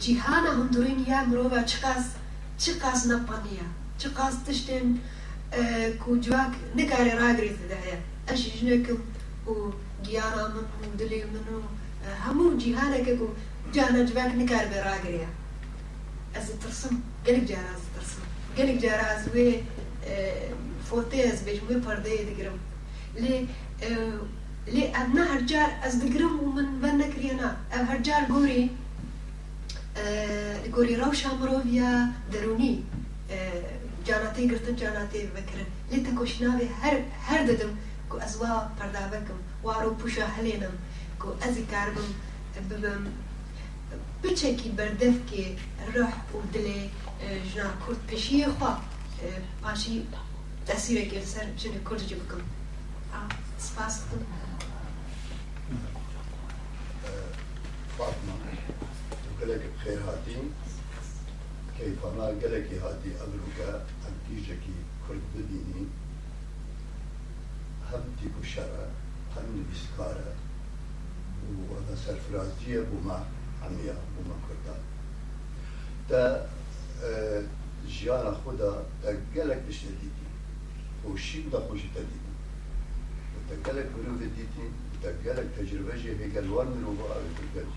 [0.03, 1.53] جیهانا جیهانە هەندورین یا مرۆڤ
[3.12, 3.68] نپانیا
[3.99, 4.03] چ
[4.47, 4.88] تشتین
[6.01, 7.80] کو چ قاز را کوجواک ده ڕاگرێتدا
[8.32, 8.99] اش جنه کم
[9.51, 9.53] و
[10.07, 11.57] گیارا من و دلی منو
[12.53, 13.28] و جیهانا که کو
[13.74, 15.30] جانا جبان نكار براغريا
[16.36, 17.01] از ترسم.
[17.26, 18.22] قلق جارا از ترسم.
[18.57, 19.63] قلق جارا از وي
[20.89, 22.59] فوتي از بيج وي پرده دقرم.
[23.15, 23.47] لي
[24.67, 28.70] لي هر جار از دقرم ومن بنا كريانا هر جار قوري
[30.74, 32.84] قوري روشا مروفيا دروني.
[34.05, 37.78] جاناتی گرتن جاناتی بکرن لی تکوشنا به هر هر ددم.
[38.09, 40.74] کو از وا پردا بکم وارو پوشا هلینم
[41.20, 42.09] کو از کاربم
[42.70, 43.28] ببم.
[44.22, 45.45] ببم بچێکی بەردەفکێ
[45.93, 46.80] ڕح و دلێ
[47.49, 48.74] ژنا کورد پێشیە خوا.
[49.63, 49.95] پاشی
[50.67, 52.43] تەسیرێکی لەسەر ژنێ کوردجی بکەم
[53.65, 53.95] سپاس.
[54.09, 54.24] دکم
[57.97, 58.36] فاطمة
[59.26, 60.45] وقالك بخير هاتين
[61.78, 63.59] كيف ما قالك هاتي أبرك
[64.07, 65.84] أنتيجكي كرد بديني
[67.89, 68.05] هم
[69.36, 69.49] هم
[73.64, 74.78] عمية بما كردا
[76.10, 76.49] تا
[77.88, 80.26] جيانا خدا تا قالك بشتديتي
[81.05, 82.30] وشي بدا خوش تديتي
[83.49, 84.70] تا قالك بروف ديتي
[85.03, 87.20] تقالك تجربة جي هيك الوان من وبقى
[87.53, 87.68] بترجع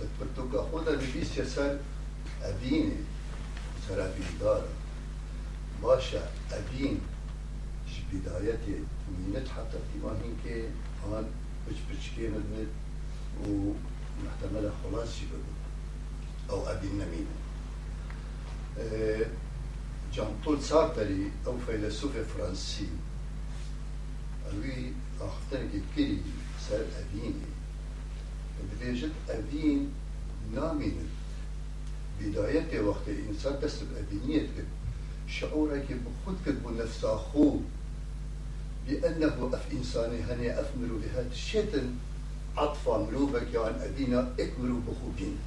[0.00, 1.80] تتبرتوك خدا نبيس يسال
[2.42, 2.92] أبيني
[3.88, 4.64] سرابي دار
[5.82, 7.00] باشا أبين
[8.12, 8.84] بدايتي
[9.28, 10.64] مينت حتى في هيك
[11.06, 11.24] هان
[11.68, 12.68] بش بش كي ندمت
[14.20, 15.38] ومحتملة خلاص شبه
[16.50, 17.34] أو أبين نمينة
[18.78, 19.26] أه
[20.14, 22.86] جان بول سارتري أو فيلسوف فرنسي
[24.50, 26.18] lui أختنك كري
[26.68, 27.34] سر أبيني
[28.80, 29.90] بديجت أبين
[30.54, 30.96] نامين
[32.20, 34.48] بداية وقت الإنسان دست بأبينية
[35.28, 37.60] شعورك بخود كتب نفس أخوه
[38.88, 41.98] بأنه أف إنساني هني أفمرو بهذا الشيطان
[42.56, 45.38] عطفا مروبك يعني أبينا اكمرو بخوبين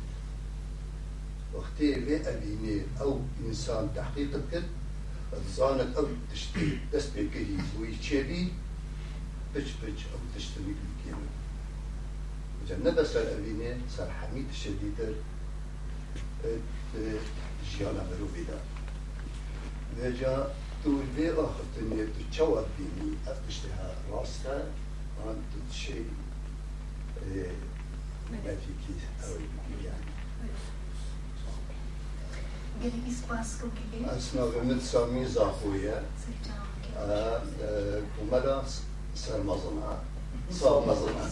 [1.53, 4.63] وقتي بي أبيني أو إنسان تحقيق كد
[5.57, 8.47] زانت أو تشتي تسبي كهي ويتشبي
[9.55, 11.27] بچ بچ أو تشتري بالكيلو
[12.69, 15.13] جنة سر أبيني سر حميد الشديدر
[17.77, 18.59] جيانا برو بيدا.
[19.99, 24.71] وجا تقول بي آخر تنية تتشوى بيني أفتشتها راستا
[25.25, 25.93] عن تتشي
[28.31, 30.13] mevziki tabii yani.
[34.17, 35.93] Aslında ümit sarmi zahuye
[38.19, 38.63] kumara
[39.15, 39.97] sarmazına
[40.51, 41.23] salmazına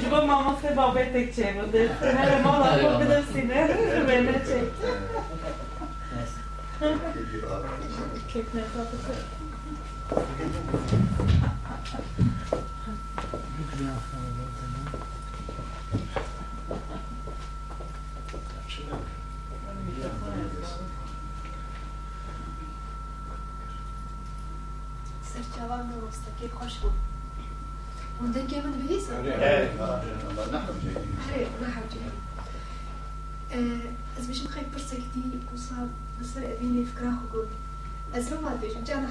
[0.00, 3.22] Juba mama se babe tek čemu, da se ne vemo lahko, da
[34.72, 35.88] برسة كتير وصاب
[36.20, 37.46] بصير أبيني فكرة خقول
[38.14, 39.08] از لو ما بيش جانا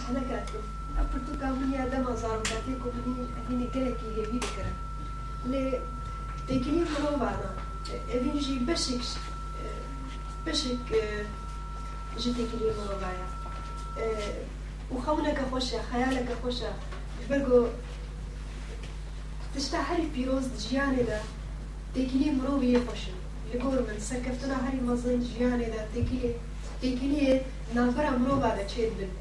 [1.00, 4.72] حلقاتكم أبرتو كامل يا دم أزار مكاتيكم مني أبيني كلكي يبي بكرة
[5.46, 5.80] لي
[6.48, 7.56] تيكيني مرو بعنا
[8.14, 9.02] أبيني جي بشك
[10.48, 10.90] بشك
[12.18, 13.28] جي تيكيني مرو بعنا
[14.92, 16.74] وخونك خوشة خيالك خوشة.
[17.30, 17.68] برقو
[19.90, 21.20] هەری پیرۆز ژیانێدا
[21.94, 23.18] تێکیلی مرۆڤ یە خۆشن
[23.52, 26.32] لەگۆر من سەرکەفتنا هەری مەزن ژیانێدا تێکیلێ
[26.82, 27.34] تێکیلێ
[27.76, 29.12] ناوبەرە مرۆڤ دەچێت بن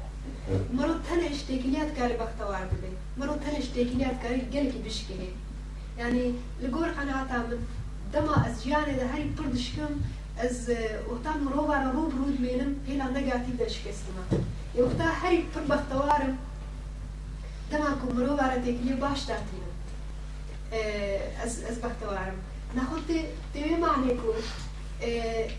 [0.76, 5.16] مرۆ تەنە شتێکیات کاری بەختەوار ببێ مرۆ تەنە شتێکیات کاری گەلکی بشکێ
[6.00, 6.28] ینی
[6.62, 7.60] لە گۆر قەنەعاتا من
[8.12, 9.92] دەما ئەس ژیانێدا هەری پڕ دشکم
[10.40, 10.58] ئەس
[11.10, 14.24] وەختان مرۆڤارە ڕوو ڕوود مێنم پێلا نەگاتی دەشکستمە
[14.84, 16.34] وەختا هەری پڕ بەختەوارم
[17.70, 19.72] دەما کو مرۆڤارە تێکیلی باش داتینم
[21.68, 22.38] ئەس بەختەوارم
[22.76, 22.98] نەخۆ
[23.54, 24.32] دەوێ مانێک و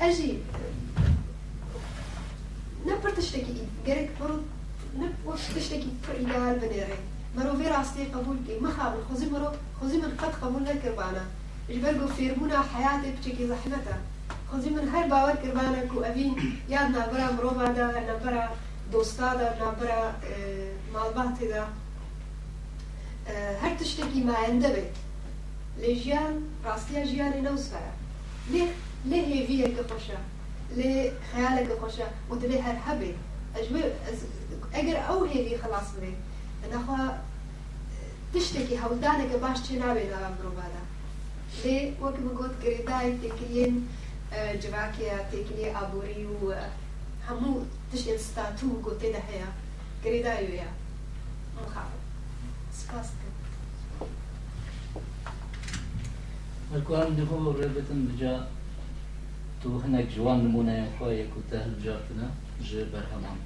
[0.00, 0.38] أجي
[2.86, 4.36] نبرتشتكي غيرك برو
[4.98, 6.98] نبرتشتكي فر إيال بنيري
[7.36, 9.50] مرو في راستي قبول كي مخاب خوزي مرو
[9.80, 11.24] خوزي من قد قبول لك ربانا
[11.70, 13.96] جه برقو فيرمونا حياتي بشكي زحمتا
[14.52, 16.36] خوزي من هاي باور كربانا كو أبين
[16.68, 18.50] ياد نابرة مروفانا نابرة نابرة
[18.92, 20.14] دوستانا برا
[20.94, 21.66] مالباتي دا
[23.62, 24.92] هر تشتكي ما عنده بيت
[25.78, 27.92] لجيان راسيا جياني نو سفرا
[28.50, 28.68] ليه
[29.04, 30.18] ليه هيفيه كخوشا
[30.76, 33.14] ليه خيالك كخوشا ودلي هر حبي
[33.56, 33.92] اجبر
[34.74, 36.14] اگر أو هيفي خلاص بري
[36.64, 37.18] أنا خوا
[38.34, 40.82] تشتكي هولدانا كباش تشنابي دا بروبادا
[41.64, 43.88] ليه وكما قلت قريتاي تكلين
[44.34, 46.54] جواكيا تكلين ابوري و
[47.28, 49.48] هموت tiştên statû gotê de heye
[50.04, 50.70] girêdayê ya
[51.66, 52.00] مخاطب
[52.72, 53.08] سپاس
[56.74, 58.48] الكوان دخول ربطن بجا
[59.62, 62.30] تو هناك جوان نمونا يخويا كنت أهل جارتنا
[62.62, 63.38] جي برهمان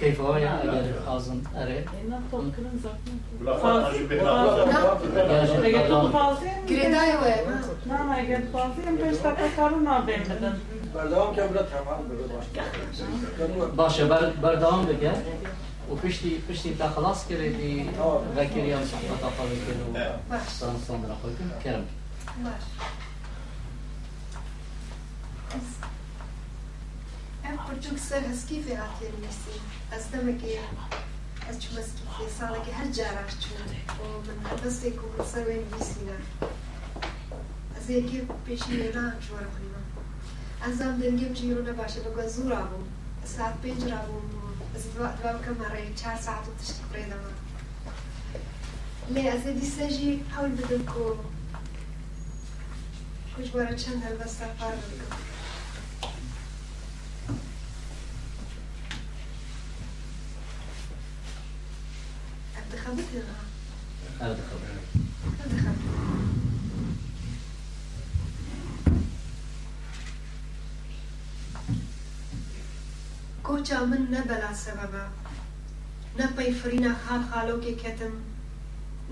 [0.00, 1.84] كيف هو يا أجل حازم أري
[6.68, 7.36] گرێدای وێ
[10.96, 12.22] بەردەوام کە برە تەمان بێت
[13.78, 14.04] باشە
[14.42, 15.12] بەردەوام بکە
[15.90, 17.74] و پشتی پشتی تا خلاص کردی
[18.36, 19.80] ذاکریان صحبت قبل کرد
[20.30, 21.86] و سان سان را خود کرد
[22.44, 22.62] باش
[25.55, 25.61] از
[27.43, 29.11] این پرچوک سر هسکی فی آتیر
[29.91, 30.57] از دمکی
[31.49, 33.57] از چوب هسکی فی که هر جارا چون
[33.99, 35.99] و من هر دسته که سر وین میسی
[37.77, 39.47] از یکی پیشی نیرا هم چوار
[40.61, 42.87] از هم دنگیم چی رو نباشه بگا زورا بوم
[43.25, 44.21] ساعت پینج را بوم
[44.75, 47.31] از دوام که مره چهار ساعت و تشتی پریده ما
[49.09, 50.93] لی از دیسه جی حول بدم که
[53.37, 55.30] کچ بارا چند هلوسته فارده بگم
[62.73, 63.09] دخلت
[64.19, 64.81] لا دخلت
[73.43, 75.05] کۆچا من نەبەلا سەبەبە
[76.19, 77.21] نەپەی فرینە خاڵ
[77.63, 78.13] کتم، کەتم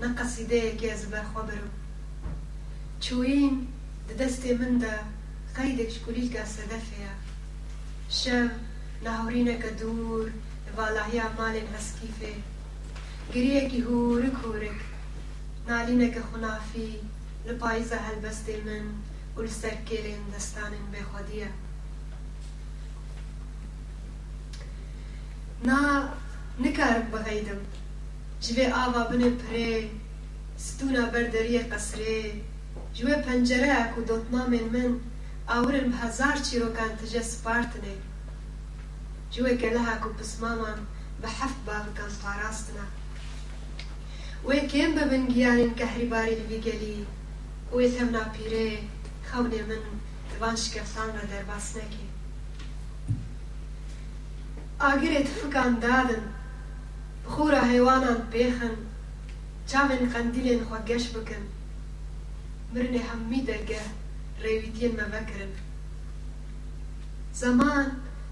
[0.00, 1.70] نە قەسیدەیەکی ئەز بەرخۆ بەرم
[3.04, 3.54] چوین
[4.20, 4.96] دەستێ مندا
[5.56, 7.12] قەیدێک شکولیکە سەدەفەیە
[8.18, 8.48] شەم
[9.04, 10.26] ناهورینەکە دوور
[10.76, 12.34] بالاهیا مالێن هەسکیفێ
[13.34, 14.80] گریه هور کورک
[15.68, 17.00] نالینه که خنافی
[17.46, 18.84] لپایزه هلبست من
[19.36, 21.48] و لسرکیرین دستان به خودیه.
[25.64, 26.08] نا
[26.60, 27.60] نکارم بغیدم
[28.40, 29.90] جوه آوا بنه پره
[30.56, 32.32] ستونا بردری قصره.
[32.94, 35.00] جوه پنجره اکو دوتنام من
[35.46, 37.94] آورن به هزار چیروکان تجه سپارتنه.
[39.30, 40.78] جوه گله اکو پسمامان
[41.22, 42.99] به حفت باغکان پاراستنه.
[44.48, 46.98] وێ کێم بە بنگیانین کە هەریباری لەویگەلی
[47.74, 48.68] وێ تەم ناپیرێ
[49.28, 49.82] خەونێ من
[50.30, 52.06] دوان شکەفتان لە دەرباس نەکێ
[54.82, 56.24] ئاگرێت فکان دادن
[57.24, 58.76] بخورە هەیوانان پێخن
[59.70, 61.44] چاوێن قەندیلێن خوا گەش بکەن
[62.72, 63.82] مرنێ هەممی دەرگە
[64.42, 65.52] ڕێویتیان مەڤەکردن
[67.40, 67.86] زەمان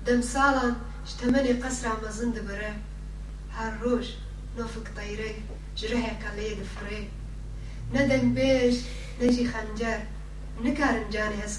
[0.07, 0.75] دەم ساڵان
[1.11, 2.73] شتەمەنێ قەسرا مەزن دەبرە
[3.57, 4.07] هەر ڕۆژ
[4.57, 5.37] نۆفک تەیرەی
[5.79, 7.01] جره کلی دفره
[7.95, 8.77] نه دنگ بیش
[9.21, 10.01] نه جی خنجر
[10.65, 11.11] نکارن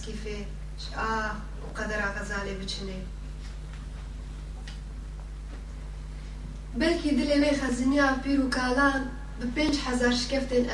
[0.05, 0.37] کیفه
[0.77, 1.31] ش آه
[1.63, 2.99] و قدر آغازالی بچنه
[6.79, 9.01] بەلکی وی خەزنیا پیر و کاڵان
[9.39, 10.65] به پنج هزار شکفتێن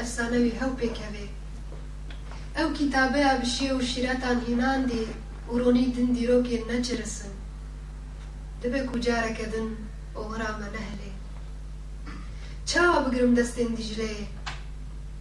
[0.60, 5.06] هاو هەو او کتابه ها بشی و شیرتان هینان دی
[5.52, 7.34] و رونی دن دیروکی نەچرسن
[8.62, 9.68] دەبێ کوجارەکە دن
[10.16, 11.12] ئۆڕامە نهلی
[12.70, 14.26] چاوا بگرم دەستێن دیژلەیە.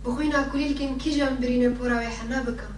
[0.05, 2.75] بخۆی ناکولیلکەم کیژان برینە پۆراوی حەنا بکەم.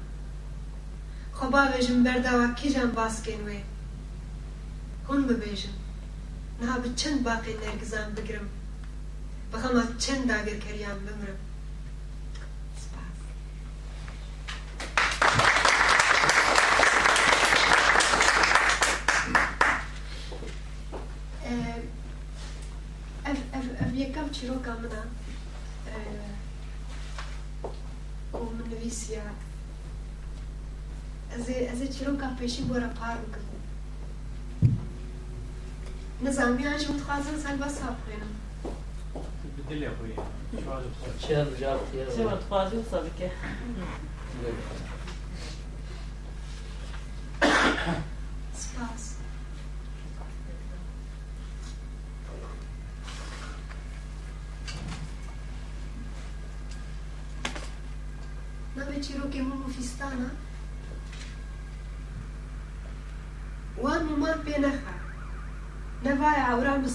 [1.37, 3.61] خۆ باوێژم بەرداوە کیژان باسکێن وێ.
[5.07, 5.77] هون ببێژم.
[6.61, 8.49] نها بە چەند باقی نەرگزان بگرم.
[9.51, 11.41] بەخەما چەند داگرکەریان بمرم.
[31.36, 33.46] ئەزێ ئەزێ چیرۆکە پێشی بۆرە پار بکەم
[36.26, 38.32] نزانیان ژ متخوازن سەر بەسا بخوێنم
[39.58, 40.14] بدلي اخوي
[40.62, 41.36] شو هذا بصير؟ چه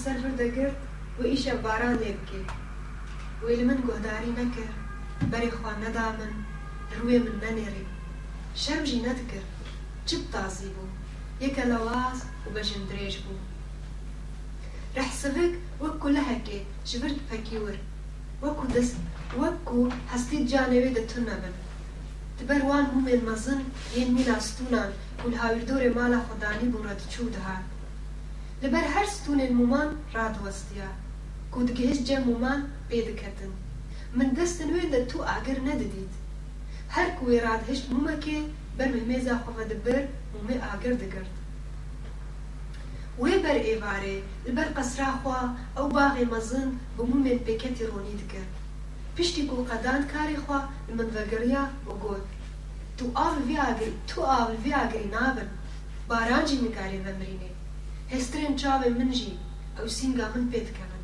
[0.04, 0.78] ئاوران بەسەر دەگرت
[1.18, 2.42] و ئیشە باران لێ بکێ
[3.42, 4.76] وی لە من گۆداری نەکرد
[5.30, 6.32] بەرێ خوا نەدا من
[6.96, 7.86] ڕوێ من نەنێڕی
[8.62, 9.48] شەمژی نەدکرد
[10.08, 10.96] چپ تازی بوو
[11.44, 13.46] یەکە لە واز و بەژن درێژ بوو
[14.96, 17.78] رەحسبک وەکو لە هەکێ ji vir pekî wir
[18.42, 18.94] wekû dest
[19.40, 19.80] wekû
[20.12, 21.54] hestî canevê de tun nebin
[22.36, 23.60] Di ber wan hûmên mezin
[23.96, 24.90] yên mîna stûnan
[25.20, 25.26] ku
[28.62, 30.88] لەبەر هەر ستونێن مومان ڕادوەستیا
[31.52, 33.52] کو دگەهێش جە مومان پێدەکەتن
[34.16, 36.14] من دەستن وێ لە تو ئاگەر نەدەدیت.
[36.94, 38.38] هەر کوێ ڕادهشت مومەکێ
[38.76, 40.02] بەرمێ مێزا خۆمە دەبەر
[40.32, 41.34] مومێ ئاگەر دەگرت.
[43.22, 45.40] وێ بەر ئێوارێ لەبەر قەسراخوا
[45.76, 48.52] ئەو باغێ مەزن بە مومێن پێکەتی ڕۆنی دەگرت
[49.16, 52.24] پشتی گوڵقەدان کارێخوا لە منڤەگەریا بگوت
[52.96, 53.34] تو ئاڵ
[54.08, 55.50] تو ئاڵ ڤیاگری نابن.
[56.08, 57.51] بارانجی نگارێ بەمرینێ.
[58.12, 59.34] هێسترێن چاوێ منژی
[59.76, 61.02] ئەو سینگا من پێتکەمن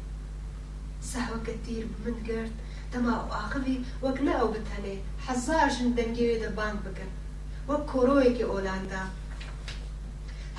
[1.10, 2.54] ساوەکە تیر من گرت
[2.92, 4.96] تەما و ئاخوی وەک لە ئەو بتەنێ.
[5.26, 7.10] حەزار ژن دەنگێوێ دەبانگ بکەن.
[7.68, 9.04] وەک کۆرۆیەکی ئۆلاندا.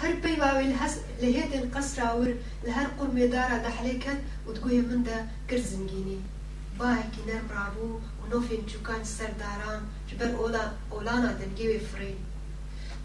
[0.01, 2.31] هەر پێی واوێن هەس لە هێتن قەسراور
[2.65, 5.19] لە هەر قورمێدارا دەحلێکەن وتگوێ مندا
[5.49, 6.21] کرد زنگینی.
[6.79, 12.19] باەکی نەرڕابوو و نۆفێن چووکان سەرداران جبەر ئۆلا ئۆلانا دەنگێوێ فرین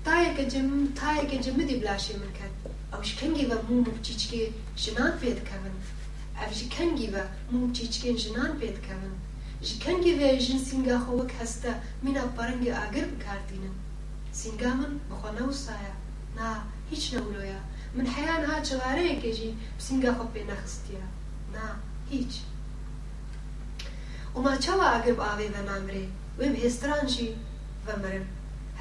[0.07, 0.69] تایەکە جم
[1.01, 2.57] تایەکە جمدی بلاشێ من کرد
[2.97, 5.75] اوش کنگی و مو مبچیچکی جنان پید کمن
[6.41, 7.17] او جی کنگی و
[7.51, 9.15] مو مبچیچکی جنان پید کمن
[9.63, 11.73] جی کنگی و جن سینگا خوک هستا
[12.03, 13.75] مینا پرنگ آگر بکاردینم
[14.33, 15.95] سینگا من بخوا نوستایا
[16.37, 16.57] نا
[16.91, 17.61] هیچ نولویا
[17.95, 21.07] من حیان ها چواره که جی بسینگا خو پی نخستیا
[21.55, 21.67] نا
[22.11, 22.35] هیچ.
[24.37, 26.07] اما ما چوا آگر با آوی و نامره
[26.39, 27.29] و به جی
[27.87, 28.27] و مرم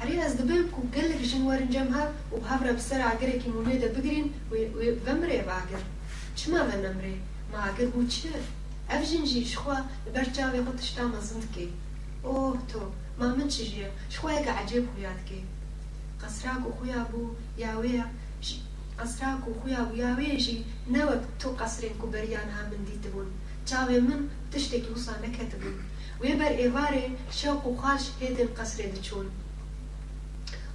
[0.00, 4.26] هەری ئەس دەبێ و گەلێک ژن وەرنجەم هەب و هەورە بسەر ئاگرێکی موێدە بگرین
[5.04, 5.82] بەمرێ باگر
[6.38, 7.14] چما بە نەمرێ
[7.52, 8.16] ماگەر بوو چ
[8.90, 11.66] ئەف ژنجی شخوا لەبەر چاوێ خۆ تشتا مەزندکێ
[12.26, 12.36] ئۆ
[12.70, 12.82] تۆ
[13.18, 15.40] ما من چژیە شخوایەکە عجێب خویاتکێ
[16.20, 18.04] قەسراک و خویا بوو یاوەیە
[18.98, 20.58] قەسراک و خویا بوو یاوێژی
[20.94, 22.82] نەوەک تۆ قەسرێن و بەریان ها من
[24.08, 24.20] من
[24.52, 25.76] تشتێکی وسا نەکەتبوون
[26.20, 27.06] وێ بەر ئێوارێ
[27.38, 28.04] شەوق و خاش
[28.58, 29.28] قەسرێ دەچوون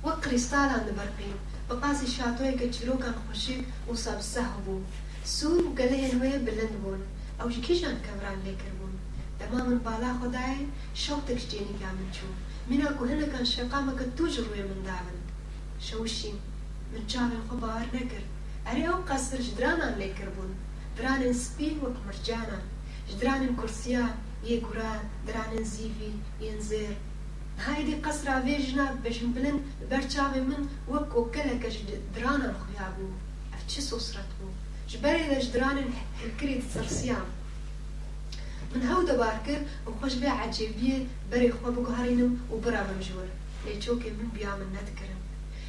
[0.06, 1.34] وەک کریستالان برقی
[1.68, 4.88] بە پاسی شاتۆیەکە چیرۆکان خۆشیک و سابسەه بوو
[5.36, 7.02] سوور و گەلەیان وەیە بلند بوون.
[7.40, 8.96] ئەو کیژان کەمران لێکردبوون
[9.40, 10.64] دەما من بالا خۆدایە
[11.04, 12.40] شەو تەکشتێنی لا من چوو
[12.70, 15.18] منە کوهنەکان شەقامەکە توژ ڕوێ منداون
[15.88, 16.34] شەوشی
[16.92, 18.28] من چاڵێن خۆ باوار نەکرد.
[18.68, 20.52] ئەرێ ئەو قەسر ژدرانان لێکردبوون
[20.98, 22.64] درانن سپین وەک مرجانان
[23.12, 24.06] ژدرانن کورسیا
[24.50, 26.14] یەگوران درانن زیوی
[26.48, 26.96] ینزێر
[27.66, 29.58] هایدی قصر آویجنا بجن بلن
[29.90, 31.76] برچاو من وکو کلکش
[32.16, 33.06] درانا خویا بو.
[33.54, 34.48] اف چه سوسرت بو.
[34.88, 35.78] جبری دش دران
[36.22, 37.28] هکری تسرسیان
[38.76, 43.28] من هاو دبار کر و خوش بیا عجیبیه بری خواب گهارینم و برام جور
[43.66, 45.20] لیچو چوکی من بیام ندکرم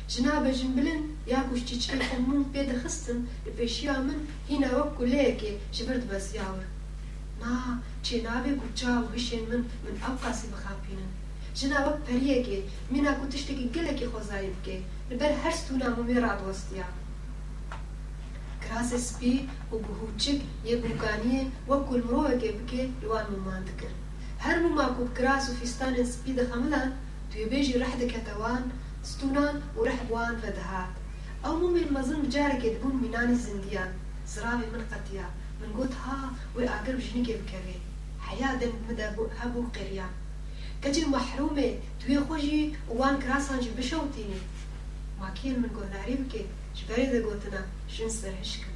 [0.08, 6.34] جناب جنبلن یا گوشتی چی خمون پیدا خستن لپیشیا من هینا وکو لیکی جبرد بس
[6.34, 6.64] یاور.
[7.40, 7.56] ما
[8.02, 11.10] چه نابه گوچا و هشین من من ابقاسی بخاپینن
[11.56, 16.84] جنا وك پريك منا كو تشتكي گلك خوزاي بكي لبر هر ستونا مومي رابوستيا
[18.62, 23.90] كراس سبي و بهوچك يبوكانيه وك كل مروهك بكي لوان مومان دكر
[24.40, 26.92] هر موما كو بكراس و فستان سبي دخملا
[27.32, 28.70] تو يبيجي رح دكتوان
[29.02, 30.88] ستونان و رح بوان فدهات
[31.44, 33.92] أو مومي المزن بجارك دبون مناني زنديان
[34.28, 35.30] زرابي من قطيا
[35.60, 37.80] من قوت ها و اقرب جنيك بكري
[38.20, 40.10] حياة دمدابو هبو قريان
[40.82, 41.74] كجي محرومة.
[42.00, 44.40] توي خوجي وان كراسان جي بشوتيني
[45.20, 48.72] ما كين من قهناري بكي جبري دا قوتنا شن سر هشكم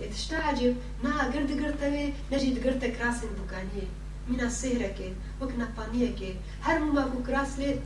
[0.00, 3.88] يتشتعجب نا قرد قرتوي نجي قرت كراسن بوكانية.
[4.28, 7.78] من سهرك وكنا بانيك هر ما كو كراس لي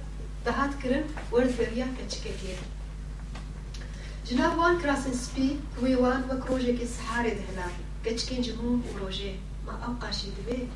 [0.46, 2.40] دهات كرن ورد بريا كتشكك
[4.30, 7.66] جناب وان كراسن سبي وي وان وكروجك السحاري دهلا
[8.04, 9.34] كتشكين جموم وروجي.
[9.66, 10.68] ما أبقى شي دبي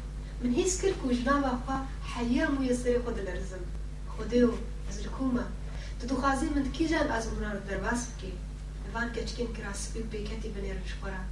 [0.45, 3.63] من هيس كركو جناب أخوا حيا ميسر خود الأرزم
[4.19, 4.51] خوديو
[4.91, 5.47] أزركوما
[6.01, 8.33] تدخازي من كيجان أزمنا درباس بكي
[8.95, 11.25] وان كتشكين كراس بي بيكتي بنير شخورا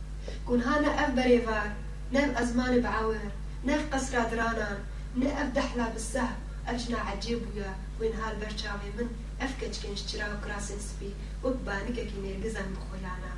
[0.47, 1.73] كون هانا أف بريفار
[2.13, 3.19] نف أزمان بعاور
[3.67, 4.79] نف قصرة درانا
[5.17, 6.37] نف دحلا بالسهب
[6.69, 9.07] أجنا عجيب ويا وين هالبرشاوي من
[9.41, 11.11] أف كتشكين اشترا وكراسين سبي
[11.45, 13.33] وبانك كي نرجزن بخولانا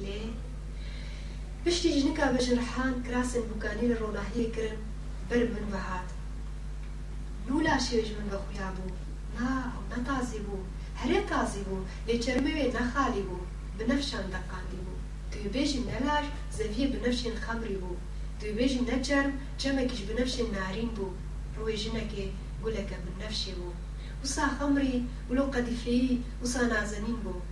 [0.00, 0.30] ليه؟
[1.66, 4.76] بشتي جنكا باش رحان كراسن بوكاني الروناهية كرن
[5.30, 6.08] بر من بەهات
[7.48, 8.96] نولا شێژ من بە خویا بوو
[9.36, 10.68] نا ئەو نەتازی بوو
[11.00, 16.26] هەرێ تازی بوو لێچەرمەوێ نەخالی بوو بنەفشان دەقاندی بوو توێبێژی نەلاش
[16.56, 18.02] زەویە بنەفشێن خەمری بوو
[18.40, 21.16] دوێژی نەجەرم جەمێکیش بنەفشێن نارین بوو
[21.56, 22.26] ڕۆی ژنەکێ
[22.62, 23.78] گولەکە بنەفشێ بوو
[24.22, 24.96] وسا خەمری
[25.28, 27.46] ولو قەدیفەیی وسا نازەنین بوو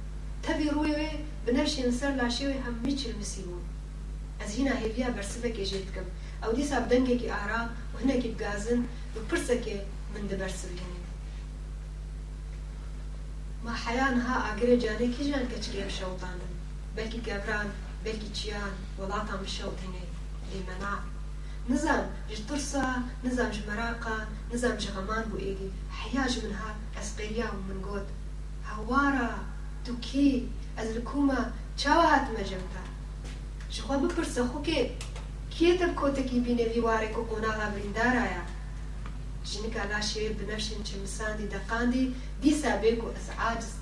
[0.44, 1.10] تەوی ڕوویێ
[1.44, 3.66] بنەفشێن سەر لاشێوێ هەممی چرمسی بوو
[4.40, 6.08] ئەزینا هێویا بەرسبەکێ ژێتکەم
[6.44, 8.82] برسفك جيتكم أو ديسا بدنجك اعرا وهناك بغازن
[9.16, 10.98] وبرسك من دبرسفيني
[13.64, 16.38] ما حيانها اقري جاني كي جان كتشكي بشوطان
[16.96, 17.70] بلكي كابران
[18.04, 20.04] بلكي تشيان ولاطا بشوطيني
[20.54, 20.98] لمنع
[21.70, 28.06] نظام جترسا نظام جمراقا نظام جغمان بو ايدي حياج منها اسقيا ومن قود
[28.66, 29.38] هوارا
[29.86, 32.82] توكي از الكوما چاوات مجمتا.
[33.70, 34.62] شخوا بپرسه خو
[35.58, 38.42] کیه تب کوتی کی بینه ویواره کو کنها ها بین داره یا
[39.44, 43.72] چنین کلا شیر بنشین چه مسندی دقندی دی سه از عجز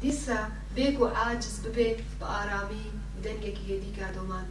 [0.00, 0.38] دیسا سه
[0.74, 2.84] بیکو عجز ببی با آرامی
[3.24, 4.44] دنگه کیه دی کدومان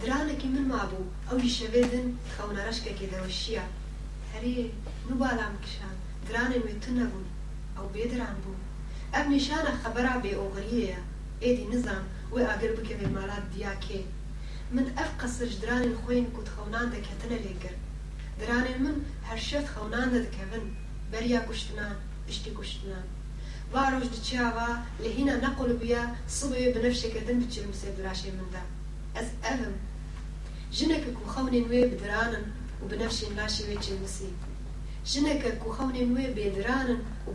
[0.00, 3.58] در حال که من مابو اولی شویدن خونه رشکه که کی
[4.34, 4.72] هری
[5.10, 5.96] نبالم کشان
[6.28, 7.12] در حال می تونم
[7.78, 8.56] او بی در بود
[9.14, 10.96] اب نشانه خبره بی اغريه
[11.40, 14.04] ادی نزام و اگر بکه مالات دیا که
[14.76, 17.76] من ئەف قەسر درانên خوێن کوت خەونان دەکەتنە لێگر
[18.84, 18.96] من
[19.28, 20.64] هەر شەت خەونان دەدکەون
[21.12, 21.96] بەریا کوشتنان
[22.26, 23.06] پشتی کوشتنان
[23.72, 24.70] وا ڕۆژ دچیاوە
[25.02, 26.02] لە هینە نەقل بووە
[26.38, 28.64] سڵێ بنەفشێکردن بچرم سێ دراشێ مندا
[29.16, 29.74] ئەس ئەvم
[30.76, 32.44] ژنێکە کو خەونێن وێ بدرانن
[32.80, 34.30] و بنەفشێن لاشی وێ چلمسی
[35.10, 37.28] ژنێکە کو خەونێن وێ بێدرانن و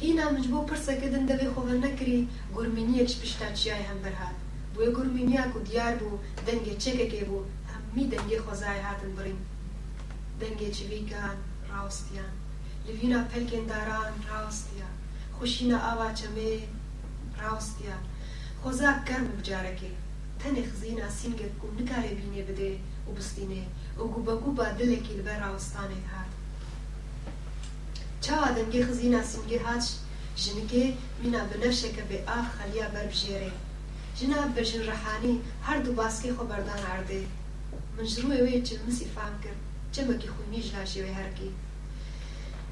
[0.00, 2.18] هینا من بۆ پرسەکردن دەبێ خۆڵە نەکری
[2.56, 4.36] گورمینیەکش پشتا چیای هەم بەرهات
[4.74, 9.40] بۆیە گورمینیاک و دیار بوو دەنگێ چێکێکێ بوو هەممی دەنگێ خۆزای هاتن بڕین
[10.40, 11.36] دەنگێ چویکان
[11.70, 12.32] ڕاوستیان
[12.86, 14.88] لڤینا پەلکێنداران ڕاوستیا
[15.36, 16.52] خوشینە ئاوا چەمێ
[17.40, 17.96] ڕاوستیا
[18.62, 19.92] خۆزا گەرم بجارەکێ
[20.40, 22.72] تەنێ خزینا سینگت و نکارێ بینێ بدێ
[23.06, 23.64] و بستینێ
[23.98, 26.30] و گوبەگو با دلێکی لەبەر ڕاوستانێک هات
[28.23, 29.85] چاوا دەنگێ خزینا سینگێ هاچ
[30.43, 30.85] ژنگێ
[31.21, 33.51] مینا بنەفشێکە بێ ئاخ خەلیا بەربژێرێ
[34.17, 35.35] ژنا بەژن ڕەحانی
[35.67, 37.21] هەردوو باسکەی خۆ بەردان ئاردێ
[37.95, 39.59] من ژڕوێ وێ چلمسی فام کرد
[39.93, 41.49] جەمەکی خوینیش لاشێوێ هەرکی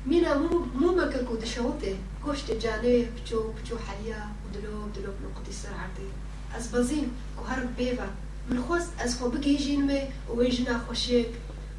[0.09, 0.33] مینا
[0.81, 1.93] مومەکە و دشەوتێ
[2.25, 6.07] گۆشتێ جانێ بچۆ بچۆ حەلیا و دلۆ دلۆ نقطی سەر عردێ
[6.53, 8.09] ئەس بەزین و هەر بێڤە
[8.47, 10.01] من خۆست ئەس خۆ بگەیژین مێ
[10.37, 11.31] وێ ژنا خۆشێک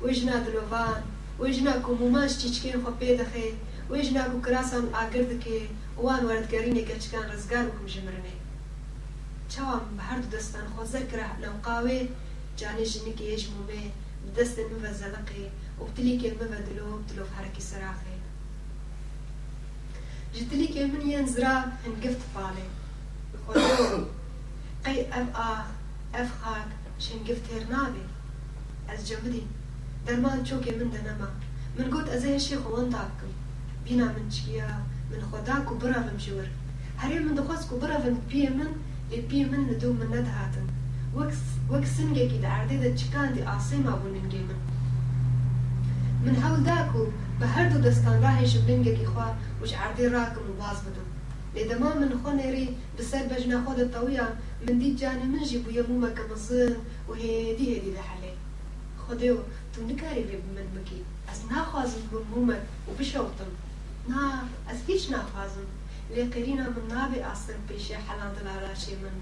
[0.03, 1.16] وێ ژنا دلۆڤان وێ ژنا و موماش چیچکێن
[2.84, 3.48] خۆ پێ دەخێ
[3.90, 5.60] وێ ژنا و کراسان ئاگر دکێ
[6.06, 8.36] وان وەردگەرینێکە چکان ڕزگار و کوژمرنێ
[9.52, 12.00] چاوام بە هەردوو دەستان خۆزەر کرا لەوقاوێ
[12.60, 13.84] جانێ ژنێکی هێژ مومێ
[14.36, 15.46] دەستن مڤە زەلقێ
[15.80, 18.16] و بتلیکێ مڤە دلۆ دلۆ حرەکی سەراخێ
[20.34, 22.66] ji dilîkê min yên zira hingift falê
[24.86, 25.66] qey ev ah
[26.22, 26.70] ev xak
[27.04, 27.14] ji
[30.06, 31.30] درمان چوکی من دەنەما
[31.78, 33.32] من گوت از هێشی خۆن تاکم
[33.86, 34.70] بینا من چیە
[35.12, 36.50] من خدا و براڤم ژوەر
[37.26, 38.72] من دەخواست و براڤن پی من
[39.10, 40.68] لێ پێ من لە وکس من نەدەهاتن
[41.72, 44.60] وەک سنگێکی دەعادێ چکاندی ئاسێما بوو ننگێ من.
[46.26, 47.04] من حال داکو
[47.40, 49.28] به هر دو هەردوو راهش بلنگه کی خوا
[49.62, 51.08] وش عردی راکم و باز بدم.
[51.56, 52.68] لێدەما من خۆ ری
[52.98, 54.26] بەسەر بەژنا خۆ دەتەویە
[54.66, 56.74] من دی جانە منژی بووە مومەکە مزن
[57.10, 58.34] و هێدی هێدی لە حەلێ
[59.04, 59.30] خۆدێ
[59.78, 63.52] تو نکاری لێ من بکی ئەس ناخوازم بم مومەک و بشەوتم
[64.10, 64.24] نا
[64.68, 65.68] ئەس هیچ ناخوازم
[66.16, 69.16] لێ قێرینا من نابێ ئاسر پێشێ حەڵان دڵا لاشێ من.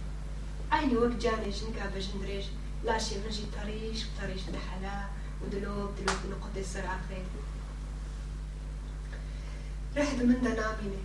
[0.72, 2.46] ئاینی وەک جانێ ژنکا بەژن درێژ
[2.88, 4.98] لاشێ منژی تەریش تەریش لە حەلا
[5.42, 7.30] و دلۆب دلۆب نقطێ سەر ئاخرێت
[9.96, 11.02] ڕحد من دەنابینێ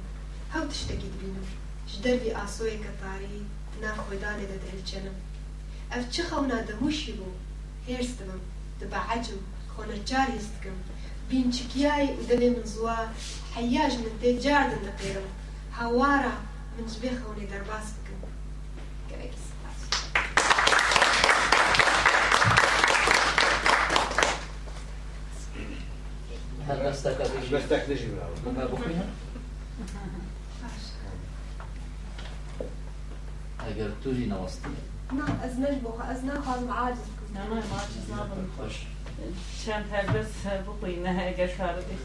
[0.54, 1.48] هەو تشتێکی دبینم
[1.90, 3.38] ji dervî asoyeke tarî
[3.82, 5.16] nav xwedanê de dilçenim
[5.96, 7.28] ev çi xewna demûşî bû
[7.86, 9.36] hêrs dibim dibehecim تبعجم
[9.76, 10.76] خونا جاريس تكم
[11.30, 12.96] بين شكياي ودني من زوا
[13.54, 15.24] حياج من تي جارد النقيرم
[15.78, 16.32] هوارا
[16.78, 18.20] من جبيخة ولي درباس تكم
[19.10, 19.50] كريس
[33.58, 34.68] اگر توری نوستی.
[35.12, 36.98] نه از نجبو خواهد از نه خواهد معاجز
[37.32, 38.50] Nemaj mači znabam.
[39.64, 41.96] Čem tebe se bukline ege kardi.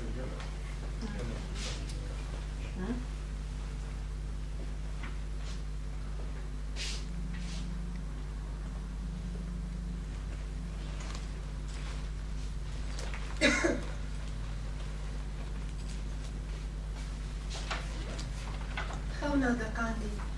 [19.21, 20.35] Havna da kandi.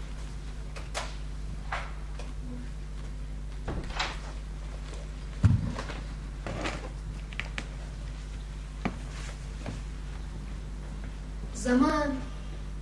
[11.68, 12.18] زمان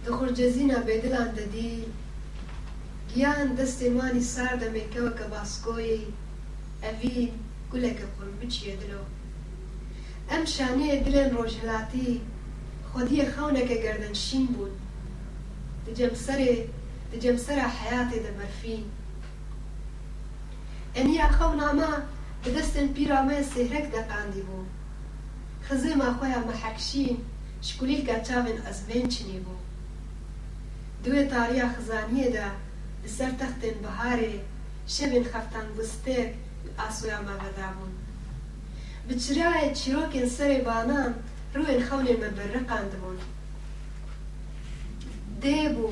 [0.05, 1.86] دخور جزینا بدلان دادی
[3.13, 5.99] گیان دست مانی سرد مکو که باسکوی
[6.83, 7.31] اوین
[7.73, 8.97] گلک قرب چیه دلو.
[10.29, 12.21] ام شانه دلن روشلاتی
[12.93, 14.71] خودی خونه که گردن شین بود
[15.88, 16.57] دجم سر
[17.13, 18.83] دجم سر حیاتی دمرفین
[20.95, 21.93] انی اخونا ما
[22.45, 24.67] بدستن پیرامه سهرک دقاندی بود
[25.63, 27.17] خزیما خویا محکشین
[27.68, 28.16] شکلیلکە
[28.70, 29.55] از وین چنی بو
[31.03, 32.49] دوی تاریا خزانیەدا
[33.03, 34.34] لەسەر تەختێن بحاره
[34.95, 36.28] شەوێن خفتان بستر
[36.80, 37.36] ئاسویان ما
[37.76, 37.93] بوون.
[39.07, 41.11] بچرایە چیرۆکێن سر بانان
[41.55, 43.18] روین خونه من برقان دمون
[45.41, 45.88] ده بو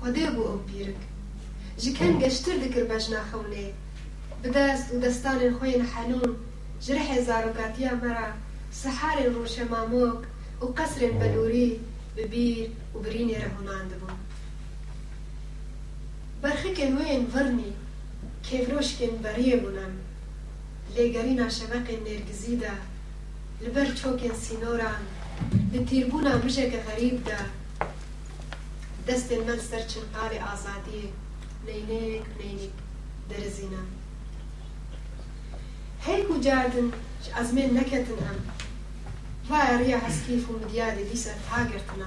[0.00, 1.00] خوده بو او پیرک.
[1.82, 3.66] جکن گشتر دکر بجنا خونه
[4.42, 6.36] بدست و دستان خوین حنون
[6.80, 8.28] جرح زاروگاتیا مرا
[8.72, 10.18] سحار روش ماموک
[10.60, 11.68] و قەسرێن بەلووری
[12.16, 14.14] ببیر و برینێ رەهۆنان دەبوو
[16.76, 17.66] که نوێن بریه
[18.82, 19.94] بونم بەریە بوونم
[20.96, 22.00] نرگزی ناشەمەقێن
[23.62, 25.02] لبر چوکن سینوران
[25.72, 26.34] به لە تیربوونا
[26.88, 27.40] غریب دا.
[29.08, 30.38] دست من سەر آزادی.
[30.46, 31.04] ئازادی
[32.38, 32.70] نینیک
[33.30, 33.82] در زینا
[36.00, 36.92] هی کجاردن
[37.34, 38.55] از من نکتن هم
[39.48, 42.06] فاریا هسکی فوم دیاده دیسا تها گرتنا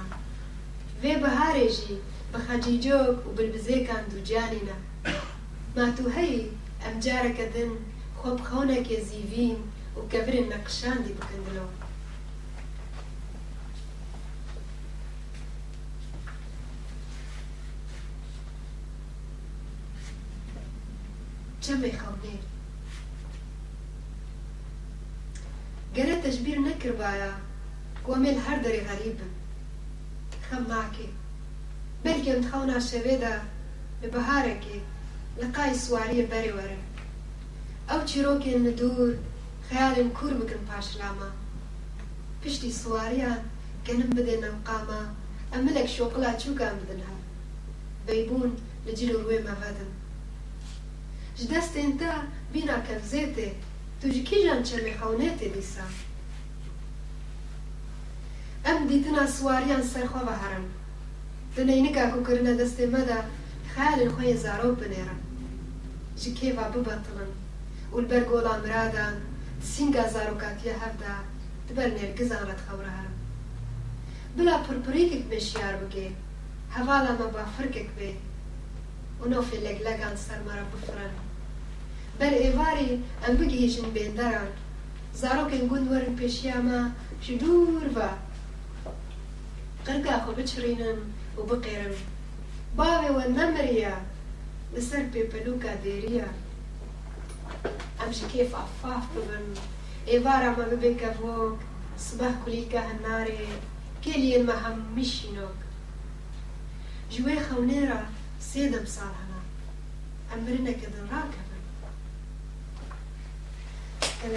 [1.02, 1.98] و به هاری جی
[2.32, 4.72] به خجی جوک و بلبزیکان دو جانینا
[5.76, 6.50] ما تو هی
[6.86, 7.70] ام جارک دن
[8.16, 9.56] خوب خونه که زیوین
[9.96, 11.66] و کبر نقشان دی بکندلو
[21.60, 22.49] چه میخوام نیر؟
[25.96, 27.32] گله تجبیر نکر بایا
[28.06, 29.20] کومیل هر دری غریب
[30.50, 31.08] خم ماکی
[32.04, 33.40] بلکه انتخاونا شوی دا
[34.02, 34.80] به بحاره که
[35.44, 36.76] لقای سواری بری وره
[37.90, 39.14] أو چیروکی ندور
[39.68, 41.30] خیال کور بگن پاشلاما
[42.44, 43.36] پشتی سواریا
[43.86, 45.02] گنم بده نوقاما
[45.52, 47.16] املک شوقلا چوکم بدنها.
[48.06, 49.90] بیبون لجلو روی مفادم
[51.36, 52.12] جدست انتا
[52.52, 53.54] بینا کفزیته
[54.02, 55.80] تو جی کی جان چه می‌خوانه تی بیسا؟
[58.64, 60.64] ام دیتن اسواریان سر خواب هرم
[61.56, 63.20] دنه اینکا که که کرنه دسته مدا
[63.74, 65.20] خیال خوی زارو بنیرم
[66.16, 67.30] جی که با ببطلن
[67.92, 69.06] و البرگولا مرادا
[69.62, 71.14] سینگا زارو کاتیا هفتا
[71.70, 73.14] دبر نرگز آنت خوره هرم
[74.36, 76.16] بلا پرپری که بشیار بگی
[76.70, 78.16] حوالا ما با فرک بی
[79.20, 81.29] اونو نوفی لگ لگان سر مرا بفرنم
[82.20, 84.48] بر ایواری ام بگیشن بینداران
[85.14, 86.90] زاروک این گوند ورن پیشی اما
[87.22, 88.08] شو دور با
[89.86, 90.98] قرگا خو بچرینم
[91.38, 91.94] و بقیرم
[92.76, 93.96] باوی و نمریا
[94.76, 96.24] لسر پی پلوکا دیریا
[98.06, 99.46] أم شکیف افاف ببن.
[100.06, 101.58] ایوارا ما ببن کفوک
[101.96, 103.38] صبح کلیکا هنناری
[104.04, 105.58] کلی ما هم میشینوک
[107.10, 108.00] جوی خونه را
[108.40, 109.44] سیدم سال هنم
[110.40, 111.49] امرینه کدن راکم
[114.22, 114.36] Thank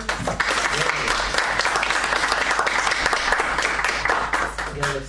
[4.77, 5.03] you.